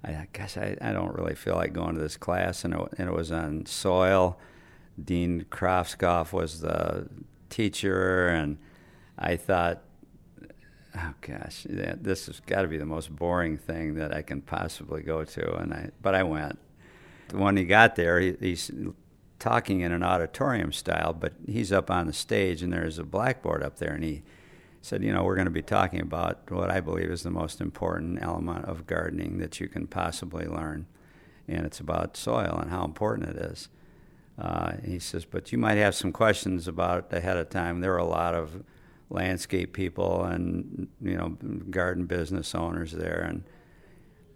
I 0.05 0.29
guess 0.33 0.57
I, 0.57 0.77
I 0.81 0.93
don't 0.93 1.15
really 1.15 1.35
feel 1.35 1.55
like 1.55 1.73
going 1.73 1.95
to 1.95 2.01
this 2.01 2.17
class, 2.17 2.65
and 2.65 2.75
it, 2.75 2.81
and 2.99 3.09
it 3.09 3.15
was 3.15 3.33
on 3.33 3.67
soil. 3.67 4.39
Dean 5.03 5.47
Krauskopf 5.51 6.33
was 6.33 6.61
the 6.61 7.09
teacher, 7.51 8.29
and 8.29 8.59
I 9.19 9.37
thought, 9.37 9.83
oh 10.97 11.15
gosh, 11.21 11.67
this 11.69 12.27
has 12.27 12.41
got 12.41 12.63
to 12.63 12.69
be 12.69 12.79
the 12.79 12.87
most 12.87 13.15
boring 13.15 13.57
thing 13.57 13.95
that 13.95 14.13
I 14.13 14.23
can 14.23 14.41
possibly 14.41 15.03
go 15.03 15.25
to, 15.25 15.57
and 15.57 15.73
I 15.73 15.91
but 16.03 16.15
I 16.15 16.23
went. 16.23 16.59
When 17.33 17.57
he 17.57 17.65
got 17.65 17.97
there, 17.97 18.21
he, 18.21 18.35
he's 18.41 18.71
talking 19.39 19.81
in 19.81 19.93
an 19.93 20.03
auditorium 20.03 20.73
style, 20.73 21.13
but 21.13 21.35
he's 21.47 21.73
up 21.73 21.91
on 21.91 22.07
the 22.07 22.13
stage 22.13 22.63
and 22.63 22.73
there's 22.73 22.99
a 22.99 23.05
blackboard 23.05 23.63
up 23.63 23.79
there, 23.79 23.93
and 23.93 24.05
he 24.05 24.23
said, 24.81 25.03
you 25.03 25.13
know, 25.13 25.23
we're 25.23 25.35
going 25.35 25.45
to 25.45 25.51
be 25.51 25.63
talking 25.63 26.01
about 26.01 26.51
what 26.51 26.71
I 26.71 26.81
believe 26.81 27.11
is 27.11 27.23
the 27.23 27.31
most 27.31 27.61
important 27.61 28.19
element 28.23 28.65
of 28.65 28.87
gardening 28.87 29.39
that 29.39 29.61
you 29.61 29.69
can 29.69 29.87
possibly 29.87 30.47
learn, 30.47 30.87
and 31.47 31.67
it's 31.67 31.81
about 31.81 32.17
soil 32.17 32.59
and 32.61 32.71
how 32.71 32.85
important 32.85 33.29
it 33.29 33.37
is. 33.37 33.69
Uh, 34.39 34.77
he 34.85 34.99
says, 34.99 35.25
but 35.25 35.51
you 35.51 35.59
might 35.59 35.79
have 35.79 35.95
some 35.95 36.13
questions 36.13 36.69
about 36.69 37.09
it 37.11 37.17
ahead 37.17 37.37
of 37.37 37.51
time. 37.51 37.81
There 37.81 37.91
were 37.91 37.99
a 37.99 38.05
lot 38.05 38.35
of 38.35 38.63
landscape 39.11 39.73
people 39.73 40.23
and 40.23 40.87
you 41.01 41.17
know 41.17 41.31
garden 41.71 42.05
business 42.05 42.55
owners 42.55 42.93
there, 42.93 43.27
and 43.29 43.45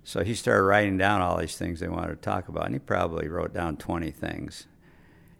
so 0.04 0.24
he 0.24 0.34
started 0.34 0.64
writing 0.64 0.98
down 0.98 1.20
all 1.20 1.36
these 1.36 1.56
things 1.56 1.80
they 1.80 1.88
wanted 1.88 2.10
to 2.10 2.16
talk 2.16 2.48
about, 2.48 2.66
and 2.66 2.74
he 2.74 2.80
probably 2.80 3.28
wrote 3.28 3.54
down 3.54 3.76
20 3.76 4.10
things. 4.10 4.66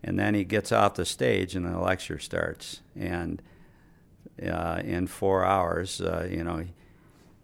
And 0.05 0.19
then 0.19 0.35
he 0.35 0.45
gets 0.45 0.73
off 0.73 0.95
the 0.95 1.05
stage, 1.05 1.55
and 1.57 1.67
the 1.67 1.79
lecture 1.79 2.19
starts. 2.19 2.81
And 2.97 3.43
uh, 4.45 4.81
in 4.85 5.07
four 5.07 5.45
hours, 5.45 6.01
uh, 6.01 6.29
you 6.31 6.45
know, 6.45 6.65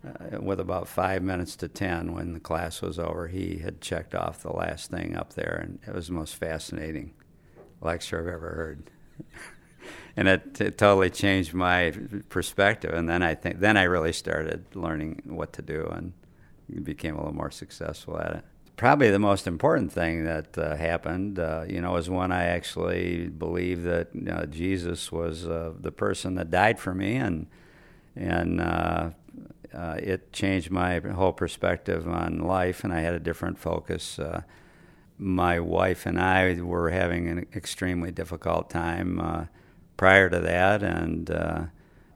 uh, 0.07 0.41
with 0.41 0.61
about 0.61 0.87
five 0.87 1.23
minutes 1.23 1.57
to 1.57 1.69
10 1.69 2.15
when 2.15 2.33
the 2.33 2.41
class 2.41 2.81
was 2.81 2.99
over, 2.99 3.27
he 3.29 3.59
had 3.59 3.81
checked 3.81 4.15
off 4.15 4.43
the 4.43 4.53
last 4.53 4.91
thing 4.91 5.17
up 5.17 5.35
there, 5.35 5.61
and 5.63 5.81
it 5.87 5.95
was 5.95 6.07
the 6.07 6.13
most 6.13 6.37
fascinating 6.37 7.15
lecture 7.81 8.21
I've 8.21 8.33
ever 8.33 8.51
heard. 8.51 8.91
and 10.17 10.29
it, 10.29 10.61
it, 10.61 10.79
totally 10.79 11.11
changed 11.11 11.53
my 11.53 11.93
perspective. 12.29 12.95
And 12.95 13.09
then 13.09 13.23
I 13.23 13.35
think 13.35 13.59
then 13.59 13.77
I 13.77 13.85
really 13.85 14.13
started 14.13 14.65
learning 14.75 15.23
what 15.25 15.53
to 15.55 15.63
do 15.63 15.89
and 15.93 16.13
became 16.69 17.15
a 17.15 17.19
little 17.19 17.35
more 17.35 17.51
successful 17.51 18.19
at 18.19 18.33
it. 18.37 18.45
Probably 18.77 19.11
the 19.11 19.19
most 19.19 19.49
important 19.49 19.93
thing 19.93 20.25
that 20.25 20.57
uh, 20.57 20.77
happened, 20.77 21.41
uh, 21.41 21.65
you 21.69 21.81
know, 21.81 21.97
is 21.97 22.09
when 22.09 22.31
I 22.31 22.45
actually 22.45 23.27
believed 23.27 23.85
that 23.85 24.09
you 24.15 24.23
know, 24.23 24.47
Jesus 24.47 25.11
was 25.11 25.49
uh, 25.49 25.73
the 25.81 25.91
person 25.91 26.37
that 26.37 26.51
died 26.51 26.79
for 26.79 26.95
me, 26.95 27.17
and 27.17 27.49
and 28.15 28.61
uh, 28.61 29.11
uh, 29.75 29.97
it 29.99 30.33
changed 30.33 30.71
my 30.71 31.01
whole 31.01 31.33
perspective 31.33 32.07
on 32.09 32.39
life, 32.39 32.85
and 32.85 32.93
I 32.93 33.01
had 33.01 33.15
a 33.15 33.21
different 33.21 33.59
focus. 33.59 34.19
Uh, 34.19 34.43
my 35.19 35.59
wife 35.59 36.07
and 36.07 36.21
I 36.21 36.61
were 36.61 36.91
having 36.91 37.29
an 37.29 37.47
extremely 37.57 38.13
difficult 38.13 38.71
time 38.71 39.49
prior 39.97 40.31
to 40.31 40.39
that, 40.39 40.85
and 40.85 41.29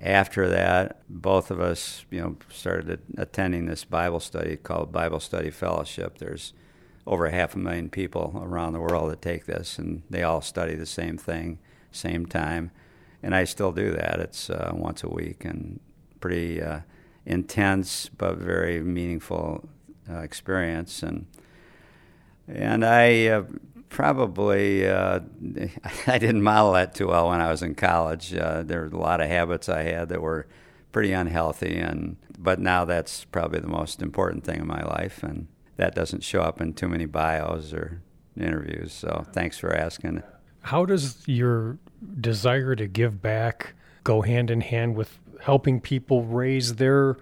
after 0.02 0.48
that, 0.48 1.02
both 1.08 1.50
of 1.50 1.60
us, 1.60 2.04
you 2.10 2.20
know, 2.20 2.36
started 2.50 3.00
attending 3.16 3.66
this 3.66 3.84
Bible 3.84 4.18
study 4.18 4.56
called 4.56 4.90
Bible 4.90 5.20
Study 5.20 5.50
Fellowship. 5.50 6.18
There's 6.18 6.52
over 7.06 7.30
half 7.30 7.54
a 7.54 7.58
million 7.58 7.88
people 7.88 8.42
around 8.44 8.72
the 8.72 8.80
world 8.80 9.10
that 9.12 9.22
take 9.22 9.46
this, 9.46 9.78
and 9.78 10.02
they 10.10 10.24
all 10.24 10.40
study 10.40 10.74
the 10.74 10.86
same 10.86 11.16
thing, 11.16 11.58
same 11.92 12.26
time. 12.26 12.72
And 13.22 13.34
I 13.34 13.44
still 13.44 13.70
do 13.70 13.92
that. 13.92 14.18
It's 14.18 14.50
uh, 14.50 14.72
once 14.74 15.04
a 15.04 15.08
week 15.08 15.44
and 15.44 15.78
pretty 16.20 16.60
uh, 16.60 16.80
intense 17.24 18.08
but 18.08 18.38
very 18.38 18.80
meaningful 18.80 19.68
uh, 20.10 20.18
experience. 20.18 21.04
And 21.04 21.26
and 22.48 22.84
I 22.84 23.26
uh, 23.26 23.44
probably 23.92 24.88
uh, 24.88 25.20
I 26.06 26.18
didn't 26.18 26.42
model 26.42 26.72
that 26.72 26.94
too 26.94 27.08
well 27.08 27.28
when 27.28 27.40
I 27.40 27.50
was 27.50 27.62
in 27.62 27.74
college. 27.74 28.34
Uh, 28.34 28.62
there 28.64 28.80
were 28.80 28.86
a 28.86 28.98
lot 28.98 29.20
of 29.20 29.28
habits 29.28 29.68
I 29.68 29.82
had 29.82 30.08
that 30.08 30.20
were 30.20 30.48
pretty 30.90 31.12
unhealthy, 31.12 31.76
and 31.76 32.16
but 32.38 32.58
now 32.58 32.84
that's 32.84 33.24
probably 33.26 33.60
the 33.60 33.68
most 33.68 34.02
important 34.02 34.44
thing 34.44 34.60
in 34.60 34.66
my 34.66 34.82
life, 34.82 35.22
and 35.22 35.46
that 35.76 35.94
doesn't 35.94 36.24
show 36.24 36.40
up 36.42 36.60
in 36.60 36.72
too 36.72 36.88
many 36.88 37.06
bios 37.06 37.72
or 37.72 38.02
interviews. 38.36 38.92
So 38.92 39.24
thanks 39.32 39.58
for 39.58 39.74
asking. 39.74 40.22
How 40.62 40.84
does 40.84 41.22
your 41.26 41.78
desire 42.20 42.74
to 42.74 42.86
give 42.86 43.20
back 43.22 43.74
go 44.04 44.22
hand 44.22 44.50
in 44.50 44.62
hand 44.62 44.96
with 44.96 45.18
helping 45.40 45.80
people 45.80 46.24
raise 46.24 46.76
their 46.76 47.16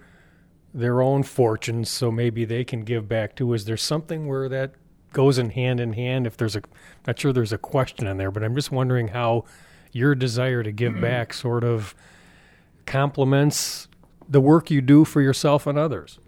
their 0.73 1.01
own 1.01 1.21
fortunes 1.21 1.89
so 1.89 2.09
maybe 2.09 2.45
they 2.45 2.63
can 2.63 2.83
give 2.83 3.09
back 3.09 3.35
too? 3.35 3.53
Is 3.53 3.65
there 3.65 3.77
something 3.77 4.25
where 4.25 4.47
that 4.47 4.71
goes 5.13 5.37
in 5.37 5.51
hand 5.51 5.79
in 5.79 5.93
hand. 5.93 6.27
If 6.27 6.37
there's 6.37 6.55
a, 6.55 6.61
not 7.05 7.19
sure 7.19 7.33
there's 7.33 7.53
a 7.53 7.57
question 7.57 8.07
in 8.07 8.17
there, 8.17 8.31
but 8.31 8.43
I'm 8.43 8.55
just 8.55 8.71
wondering 8.71 9.09
how 9.09 9.45
your 9.91 10.15
desire 10.15 10.63
to 10.63 10.71
give 10.71 10.93
mm-hmm. 10.93 11.01
back 11.01 11.33
sort 11.33 11.63
of 11.63 11.93
complements 12.85 13.87
the 14.27 14.41
work 14.41 14.71
you 14.71 14.81
do 14.81 15.03
for 15.05 15.21
yourself 15.21 15.67
and 15.67 15.77
others. 15.77 16.19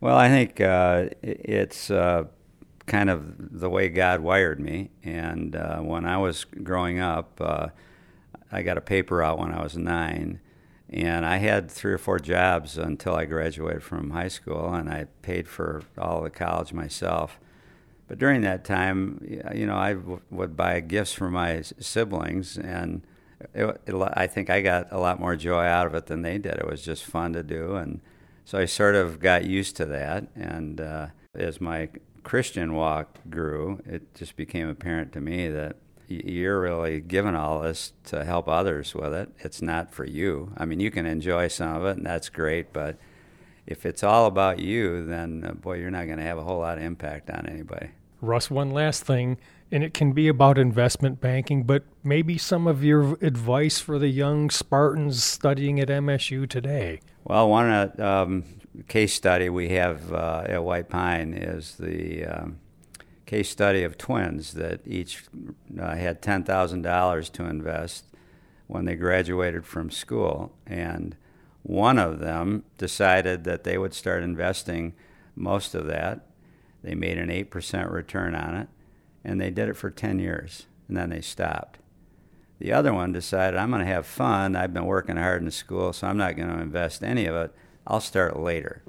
Well, 0.00 0.16
I 0.16 0.28
think 0.28 0.60
uh, 0.60 1.08
it's 1.22 1.90
uh, 1.90 2.24
kind 2.86 3.08
of 3.08 3.60
the 3.60 3.70
way 3.70 3.88
God 3.88 4.20
wired 4.20 4.60
me. 4.60 4.90
And 5.02 5.56
uh, 5.56 5.78
when 5.78 6.04
I 6.04 6.18
was 6.18 6.44
growing 6.44 7.00
up, 7.00 7.40
uh, 7.40 7.68
I 8.50 8.62
got 8.62 8.76
a 8.76 8.80
paper 8.80 9.22
out 9.22 9.38
when 9.38 9.52
I 9.52 9.62
was 9.62 9.76
nine. 9.76 10.40
And 10.88 11.26
I 11.26 11.38
had 11.38 11.70
three 11.70 11.92
or 11.92 11.98
four 11.98 12.18
jobs 12.18 12.78
until 12.78 13.16
I 13.16 13.24
graduated 13.24 13.82
from 13.82 14.10
high 14.10 14.28
school, 14.28 14.72
and 14.72 14.88
I 14.88 15.06
paid 15.22 15.48
for 15.48 15.82
all 15.98 16.22
the 16.22 16.30
college 16.30 16.72
myself. 16.72 17.40
But 18.08 18.18
during 18.18 18.42
that 18.42 18.64
time, 18.64 19.20
you 19.54 19.66
know, 19.66 19.76
I 19.76 19.94
w- 19.94 20.20
would 20.30 20.56
buy 20.56 20.80
gifts 20.80 21.12
for 21.12 21.28
my 21.28 21.62
siblings, 21.62 22.56
and 22.56 23.02
it, 23.52 23.80
it, 23.86 23.94
I 24.14 24.26
think 24.26 24.48
I 24.48 24.60
got 24.60 24.88
a 24.92 24.98
lot 24.98 25.18
more 25.18 25.34
joy 25.36 25.64
out 25.64 25.86
of 25.86 25.94
it 25.94 26.06
than 26.06 26.22
they 26.22 26.38
did. 26.38 26.54
It 26.54 26.66
was 26.66 26.82
just 26.82 27.04
fun 27.04 27.32
to 27.32 27.42
do, 27.42 27.74
and 27.74 28.00
so 28.44 28.58
I 28.58 28.66
sort 28.66 28.94
of 28.94 29.18
got 29.18 29.44
used 29.44 29.76
to 29.76 29.86
that. 29.86 30.28
And 30.36 30.80
uh, 30.80 31.08
as 31.34 31.60
my 31.60 31.88
Christian 32.22 32.74
walk 32.74 33.18
grew, 33.28 33.80
it 33.84 34.14
just 34.14 34.36
became 34.36 34.68
apparent 34.68 35.12
to 35.12 35.20
me 35.20 35.48
that 35.48 35.76
you're 36.08 36.60
really 36.60 37.00
given 37.00 37.34
all 37.34 37.60
this 37.60 37.92
to 38.04 38.24
help 38.24 38.48
others 38.48 38.94
with 38.94 39.12
it. 39.12 39.30
It's 39.40 39.60
not 39.60 39.92
for 39.92 40.04
you. 40.04 40.52
I 40.56 40.64
mean, 40.64 40.78
you 40.78 40.90
can 40.92 41.06
enjoy 41.06 41.48
some 41.48 41.74
of 41.74 41.84
it, 41.84 41.96
and 41.96 42.06
that's 42.06 42.28
great, 42.28 42.72
but 42.72 42.96
if 43.66 43.84
it's 43.84 44.02
all 44.02 44.26
about 44.26 44.58
you, 44.58 45.04
then 45.04 45.44
uh, 45.46 45.52
boy, 45.52 45.78
you're 45.78 45.90
not 45.90 46.06
going 46.06 46.18
to 46.18 46.24
have 46.24 46.38
a 46.38 46.44
whole 46.44 46.60
lot 46.60 46.78
of 46.78 46.84
impact 46.84 47.30
on 47.30 47.46
anybody. 47.46 47.90
Russ, 48.20 48.50
one 48.50 48.70
last 48.70 49.04
thing, 49.04 49.38
and 49.70 49.82
it 49.82 49.92
can 49.92 50.12
be 50.12 50.28
about 50.28 50.58
investment 50.58 51.20
banking, 51.20 51.64
but 51.64 51.84
maybe 52.02 52.38
some 52.38 52.66
of 52.66 52.82
your 52.84 53.18
advice 53.20 53.78
for 53.78 53.98
the 53.98 54.08
young 54.08 54.48
Spartans 54.48 55.22
studying 55.22 55.80
at 55.80 55.88
MSU 55.88 56.48
today. 56.48 57.00
Well, 57.24 57.48
one 57.50 57.66
uh, 57.66 57.94
um, 57.98 58.44
case 58.88 59.12
study 59.12 59.48
we 59.48 59.70
have 59.70 60.12
uh, 60.12 60.44
at 60.46 60.62
White 60.62 60.88
Pine 60.88 61.34
is 61.34 61.74
the 61.74 62.24
um, 62.24 62.58
case 63.26 63.50
study 63.50 63.82
of 63.82 63.98
twins 63.98 64.54
that 64.54 64.80
each 64.86 65.24
uh, 65.78 65.96
had 65.96 66.22
$10,000 66.22 67.32
to 67.32 67.44
invest 67.44 68.04
when 68.68 68.84
they 68.84 68.94
graduated 68.94 69.66
from 69.66 69.90
school. 69.90 70.52
And 70.66 71.16
one 71.66 71.98
of 71.98 72.20
them 72.20 72.62
decided 72.78 73.42
that 73.42 73.64
they 73.64 73.76
would 73.76 73.92
start 73.92 74.22
investing 74.22 74.94
most 75.34 75.74
of 75.74 75.88
that. 75.88 76.24
They 76.84 76.94
made 76.94 77.18
an 77.18 77.28
8% 77.28 77.90
return 77.90 78.36
on 78.36 78.54
it, 78.54 78.68
and 79.24 79.40
they 79.40 79.50
did 79.50 79.68
it 79.68 79.76
for 79.76 79.90
10 79.90 80.20
years, 80.20 80.66
and 80.86 80.96
then 80.96 81.10
they 81.10 81.20
stopped. 81.20 81.80
The 82.60 82.72
other 82.72 82.94
one 82.94 83.10
decided, 83.10 83.58
I'm 83.58 83.70
going 83.70 83.84
to 83.84 83.92
have 83.92 84.06
fun. 84.06 84.54
I've 84.54 84.72
been 84.72 84.86
working 84.86 85.16
hard 85.16 85.42
in 85.42 85.50
school, 85.50 85.92
so 85.92 86.06
I'm 86.06 86.16
not 86.16 86.36
going 86.36 86.48
to 86.48 86.62
invest 86.62 87.02
any 87.02 87.26
of 87.26 87.34
it. 87.34 87.52
I'll 87.84 88.00
start 88.00 88.38
later. 88.38 88.84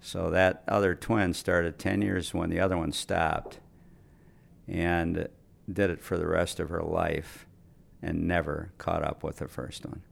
So 0.00 0.30
that 0.30 0.62
other 0.68 0.94
twin 0.94 1.34
started 1.34 1.76
10 1.76 2.02
years 2.02 2.32
when 2.32 2.50
the 2.50 2.60
other 2.60 2.76
one 2.76 2.92
stopped 2.92 3.58
and 4.68 5.28
did 5.70 5.90
it 5.90 6.04
for 6.04 6.16
the 6.16 6.28
rest 6.28 6.60
of 6.60 6.68
her 6.68 6.82
life 6.82 7.46
and 8.00 8.28
never 8.28 8.70
caught 8.78 9.02
up 9.02 9.24
with 9.24 9.38
the 9.38 9.48
first 9.48 9.84
one. 9.84 10.02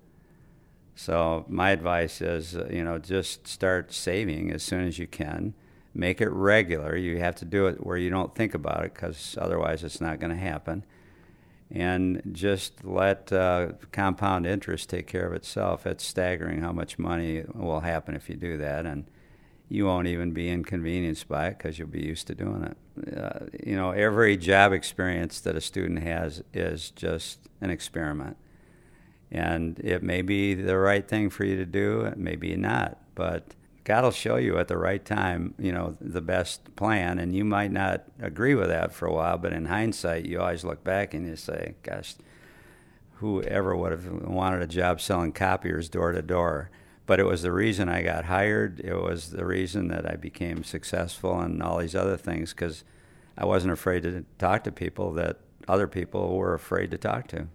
So 0.94 1.44
my 1.48 1.70
advice 1.70 2.20
is, 2.20 2.57
uh, 2.57 2.68
you 2.70 2.85
know, 2.85 2.98
just 2.98 3.46
start 3.46 3.92
saving 3.92 4.50
as 4.52 4.62
soon 4.62 4.87
as 4.87 4.98
you 4.98 5.07
can. 5.07 5.54
Make 5.92 6.20
it 6.20 6.30
regular. 6.30 6.96
You 6.96 7.18
have 7.18 7.37
to 7.37 7.44
do 7.44 7.66
it 7.66 7.85
where 7.85 7.96
you 7.96 8.11
don't 8.11 8.35
think 8.35 8.54
about 8.54 8.85
it 8.85 8.94
because 8.94 9.37
otherwise 9.40 9.85
it's 9.85 10.00
not 10.00 10.20
going 10.20 10.30
to 10.30 10.37
happen. 10.37 10.85
And 11.70 12.22
just 12.33 12.85
let 12.85 13.33
uh, 13.33 13.72
compound 13.90 14.46
interest 14.46 14.90
take 14.90 15.07
care 15.07 15.26
of 15.26 15.33
itself. 15.33 15.87
It's 15.87 16.04
staggering 16.04 16.61
how 16.61 16.72
much 16.72 16.98
money 16.98 17.44
will 17.54 17.80
happen 17.80 18.14
if 18.14 18.28
you 18.28 18.37
do 18.37 18.57
that. 18.59 18.87
And 18.87 19.07
you 19.68 19.87
won't 19.87 20.07
even 20.07 20.33
be 20.33 20.50
inconvenienced 20.50 21.26
by 21.28 21.48
it 21.48 21.59
because 21.59 21.78
you'll 21.78 21.88
be 21.88 22.04
used 22.04 22.26
to 22.26 22.35
doing 22.35 22.62
it. 22.64 23.16
Uh, 23.16 23.46
you 23.64 23.74
know, 23.74 23.90
every 23.90 24.37
job 24.37 24.72
experience 24.72 25.40
that 25.40 25.57
a 25.57 25.61
student 25.61 26.02
has 26.02 26.42
is 26.52 26.90
just 26.90 27.40
an 27.61 27.70
experiment. 27.70 28.37
And 29.35 29.79
it 29.81 30.03
may 30.03 30.23
be 30.23 30.55
the 30.55 30.79
right 30.79 31.07
thing 31.07 31.31
for 31.31 31.44
you 31.44 31.57
to 31.57 31.66
do, 31.66 32.03
it 32.03 32.16
may 32.16 32.37
be 32.37 32.57
not, 32.57 32.99
but 33.14 33.55
God 33.83 34.05
will 34.05 34.12
show 34.12 34.37
you 34.37 34.59
at 34.59 34.68
the 34.68 34.79
right 34.79 35.05
time, 35.05 35.55
you 35.59 35.73
know, 35.73 35.97
the 36.01 36.20
best 36.20 36.75
plan. 36.77 37.18
And 37.18 37.35
you 37.35 37.44
might 37.44 37.73
not 37.73 38.05
agree 38.20 38.55
with 38.55 38.68
that 38.68 38.94
for 38.94 39.07
a 39.07 39.12
while, 39.12 39.37
but 39.37 39.53
in 39.53 39.66
hindsight, 39.66 40.25
you 40.25 40.40
always 40.40 40.64
look 40.64 40.85
back 40.85 41.12
and 41.12 41.27
you 41.27 41.37
say, 41.37 41.75
gosh, 41.83 42.14
whoever 43.14 43.77
would 43.77 43.92
have 43.92 44.07
wanted 44.11 44.62
a 44.62 44.66
job 44.66 45.01
selling 45.01 45.33
copiers 45.33 45.88
door 45.88 46.12
to 46.12 46.23
door? 46.23 46.70
but 47.07 47.20
it 47.20 47.25
was 47.25 47.42
the 47.42 47.53
reason 47.53 47.88
I 47.88 48.03
got 48.03 48.25
hired. 48.25 48.81
It 48.81 48.94
was 48.94 49.31
the 49.31 49.44
reason 49.44 49.88
that 49.88 50.11
I 50.11 50.16
became 50.16 50.64
successful 50.64 51.38
and 51.40 51.62
all 51.62 51.79
these 51.79 51.94
other 51.94 52.16
things 52.16 52.53
because 52.53 52.85
I 53.37 53.44
wasn't 53.44 53.73
afraid 53.73 54.05
to 54.05 54.25
talk 54.38 54.64
to 54.64 54.73
people 54.73 55.12
that 55.14 55.38
other 55.68 55.87
people 55.87 56.37
were 56.37 56.55
afraid 56.55 56.90
to 56.92 56.99
talk 56.99 57.29
to. 57.29 57.49